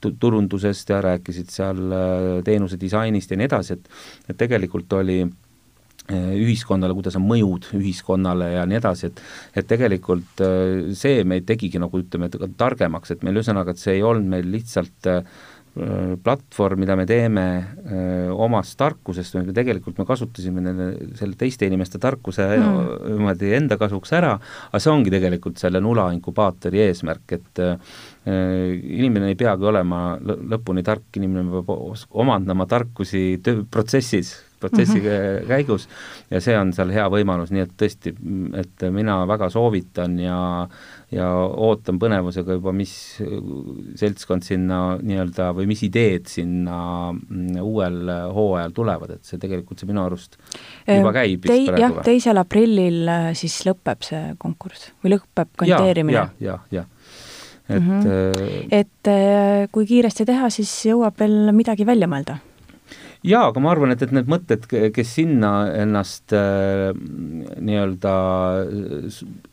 turundusest 0.00 0.90
ja 0.94 1.02
rääkisid 1.04 1.52
seal 1.52 1.84
teenuse 2.46 2.80
disainist 2.80 3.30
ja 3.30 3.38
nii 3.40 3.48
edasi, 3.50 3.78
et 3.78 4.32
et 4.32 4.40
tegelikult 4.40 4.92
oli 4.98 5.22
ühiskonnale, 6.10 6.94
kuidas 6.96 7.14
on 7.20 7.22
mõjud 7.22 7.68
ühiskonnale 7.78 8.48
ja 8.56 8.64
nii 8.66 8.80
edasi, 8.80 9.10
et 9.10 9.20
et 9.62 9.68
tegelikult 9.70 10.42
see 10.98 11.22
meid 11.22 11.46
tegigi 11.46 11.78
nagu 11.78 12.00
ütleme, 12.02 12.30
targemaks, 12.58 13.14
et 13.14 13.22
meil 13.22 13.38
ühesõnaga, 13.38 13.70
et 13.70 13.82
see 13.82 13.98
ei 13.98 14.02
olnud 14.02 14.26
meil 14.32 14.48
lihtsalt 14.50 15.06
Äh, 15.06 15.24
platvorm, 16.24 16.80
mida 16.82 16.96
me 16.98 17.06
teeme 17.08 17.44
öö, 17.60 18.00
äh, 18.28 18.32
omast 18.34 18.76
tarkusest, 18.80 19.36
me 19.38 19.54
tegelikult 19.56 19.98
me 20.00 20.06
kasutasime 20.08 20.62
nende, 20.64 20.88
selle 21.18 21.38
teiste 21.40 21.68
inimeste 21.68 22.00
tarkuse 22.02 22.46
mm. 22.56 23.14
niimoodi 23.14 23.54
enda 23.58 23.78
kasuks 23.80 24.12
ära, 24.18 24.34
aga 24.70 24.82
see 24.82 24.92
ongi 24.92 25.14
tegelikult 25.14 25.60
selle 25.62 25.82
nula 25.84 26.08
inkubaatori 26.16 26.82
eesmärk, 26.88 27.36
et 27.38 27.62
öö, 27.64 27.72
äh, 28.28 28.76
inimene 29.00 29.32
ei 29.32 29.38
peagi 29.40 29.68
olema 29.70 30.02
lõpuni 30.20 30.84
tark, 30.86 31.08
inimene 31.20 31.48
peab 31.56 31.74
omandama 32.10 32.68
tarkusi 32.70 33.24
töö, 33.44 33.64
protsessis 33.70 34.36
protsessi 34.60 35.00
mm 35.00 35.06
-hmm. 35.06 35.48
käigus 35.48 35.88
ja 36.30 36.40
see 36.40 36.56
on 36.58 36.72
seal 36.76 36.92
hea 36.94 37.06
võimalus, 37.10 37.52
nii 37.54 37.64
et 37.64 37.74
tõesti, 37.82 38.14
et 38.60 38.86
mina 38.92 39.20
väga 39.28 39.50
soovitan 39.50 40.18
ja 40.20 40.40
ja 41.10 41.26
ootan 41.34 41.98
põnevusega 41.98 42.54
juba, 42.54 42.72
mis 42.72 42.92
seltskond 43.98 44.46
sinna 44.46 44.98
nii-öelda 45.02 45.50
või 45.56 45.66
mis 45.66 45.82
ideed 45.82 46.28
sinna 46.30 46.76
mm, 47.10 47.56
uuel 47.62 48.12
hooajal 48.34 48.76
tulevad, 48.76 49.16
et 49.16 49.24
see 49.26 49.40
tegelikult 49.42 49.82
see 49.82 49.90
minu 49.90 50.04
arust 50.04 50.38
juba 50.86 51.12
käib 51.16 51.48
Tei, 51.50 51.66
jah, 51.66 51.98
teisel 52.06 52.38
aprillil 52.38 53.08
äh, 53.10 53.32
siis 53.38 53.58
lõpeb 53.66 54.06
see 54.06 54.36
konkurss 54.38 54.92
või 55.02 55.16
lõpeb 55.16 55.50
kandideerimine 55.56 56.18
ja,? 56.18 56.28
jah, 56.38 56.62
jah, 56.70 56.84
jah 56.84 56.88
et 57.70 57.82
mm 57.82 58.00
-hmm. 58.00 58.68
et 58.70 59.08
äh, 59.08 59.68
kui 59.72 59.86
kiiresti 59.86 60.24
teha, 60.26 60.50
siis 60.50 60.70
jõuab 60.86 61.18
veel 61.18 61.52
midagi 61.54 61.86
välja 61.86 62.08
mõelda 62.10 62.38
jaa, 63.26 63.42
aga 63.50 63.60
ma 63.62 63.72
arvan, 63.74 63.92
et, 63.94 64.02
et 64.04 64.12
need 64.16 64.28
mõtted, 64.30 64.66
kes 64.94 65.14
sinna 65.18 65.52
ennast 65.76 66.34
äh, 66.36 66.90
nii-öelda, 67.60 68.14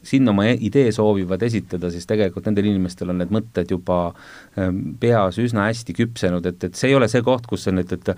sinna 0.08 0.34
oma 0.34 0.48
idee 0.52 0.92
soovivad 0.96 1.44
esitada, 1.48 1.92
siis 1.94 2.08
tegelikult 2.10 2.48
nendel 2.48 2.70
inimestel 2.72 3.12
on 3.12 3.22
need 3.22 3.34
mõtted 3.34 3.74
juba 3.76 4.00
äh, 4.12 4.72
peas 5.02 5.40
üsna 5.44 5.68
hästi 5.68 5.98
küpsenud, 5.98 6.48
et, 6.48 6.70
et 6.70 6.80
see 6.80 6.94
ei 6.94 7.00
ole 7.00 7.10
see 7.12 7.24
koht, 7.26 7.50
kus 7.50 7.68
sa 7.68 7.76
nüüd, 7.76 7.92
et 7.98 8.14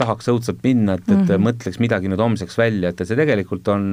tahaks 0.00 0.30
õudselt 0.32 0.62
minna, 0.64 0.96
et, 0.98 1.04
et 1.06 1.14
mm 1.14 1.26
-hmm. 1.28 1.44
mõtleks 1.46 1.80
midagi 1.82 2.10
nüüd 2.10 2.22
homseks 2.22 2.56
välja, 2.58 2.90
et 2.90 3.02
see 3.04 3.18
tegelikult 3.18 3.68
on, 3.72 3.84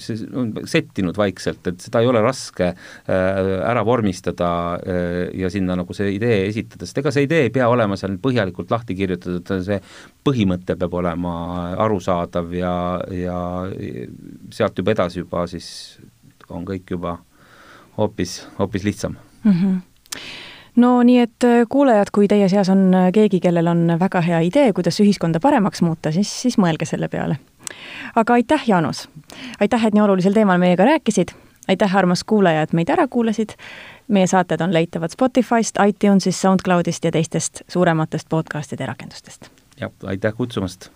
see 0.00 0.28
on 0.36 0.52
settinud 0.64 1.16
vaikselt, 1.16 1.66
et 1.66 1.80
seda 1.80 2.02
ei 2.02 2.10
ole 2.10 2.22
raske 2.24 2.70
äh, 2.70 3.40
ära 3.70 3.84
vormistada 3.86 4.50
äh, 4.76 5.30
ja 5.40 5.50
sinna 5.50 5.76
nagu 5.80 5.96
see 5.96 6.12
idee 6.16 6.44
esitada, 6.48 6.86
sest 6.86 7.02
ega 7.02 7.14
see 7.14 7.26
idee 7.28 7.46
ei 7.48 7.54
pea 7.54 7.68
olema 7.68 7.96
seal 8.00 8.18
põhjalikult 8.22 8.70
lahti 8.70 8.96
kirjutatud, 8.98 9.64
see 9.64 9.80
põhimõte 10.26 10.76
peab 10.76 10.94
olema 10.94 11.34
arusaadav 11.86 12.52
ja, 12.54 12.74
ja 13.14 13.40
sealt 14.52 14.78
juba 14.78 14.96
edasi 14.96 15.24
juba 15.24 15.46
siis 15.50 15.98
on 16.50 16.64
kõik 16.66 16.90
juba 16.90 17.18
hoopis, 17.96 18.40
hoopis 18.58 18.84
lihtsam 18.84 19.16
mm. 19.44 19.52
-hmm 19.52 20.48
no 20.76 21.02
nii 21.02 21.18
et 21.18 21.44
äh, 21.44 21.66
kuulajad, 21.68 22.10
kui 22.12 22.28
teie 22.28 22.48
seas 22.48 22.68
on 22.68 22.94
äh, 22.94 23.12
keegi, 23.12 23.40
kellel 23.40 23.66
on 23.66 23.96
väga 24.00 24.20
hea 24.20 24.40
idee, 24.46 24.72
kuidas 24.72 25.00
ühiskonda 25.00 25.40
paremaks 25.40 25.82
muuta, 25.82 26.12
siis, 26.12 26.32
siis 26.42 26.58
mõelge 26.58 26.86
selle 26.88 27.08
peale. 27.08 27.38
aga 28.16 28.32
aitäh, 28.32 28.68
Jaanus! 28.68 29.08
aitäh, 29.60 29.86
et 29.86 29.94
nii 29.94 30.02
olulisel 30.02 30.36
teemal 30.36 30.58
meiega 30.58 30.84
rääkisid, 30.84 31.34
aitäh, 31.68 31.96
armas 31.96 32.24
kuulaja, 32.24 32.62
et 32.62 32.72
meid 32.72 32.90
ära 32.90 33.08
kuulasid, 33.08 33.56
meie 34.08 34.26
saated 34.26 34.60
on 34.60 34.72
leitavad 34.74 35.10
Spotify'st, 35.10 35.78
iTunes'ist, 35.86 36.40
SoundCloud'ist 36.40 37.04
ja 37.04 37.12
teistest 37.12 37.62
suurematest 37.68 38.28
podcast'ide 38.28 38.86
rakendustest. 38.86 39.50
jah, 39.80 39.92
aitäh 40.06 40.34
kutsumast! 40.36 40.90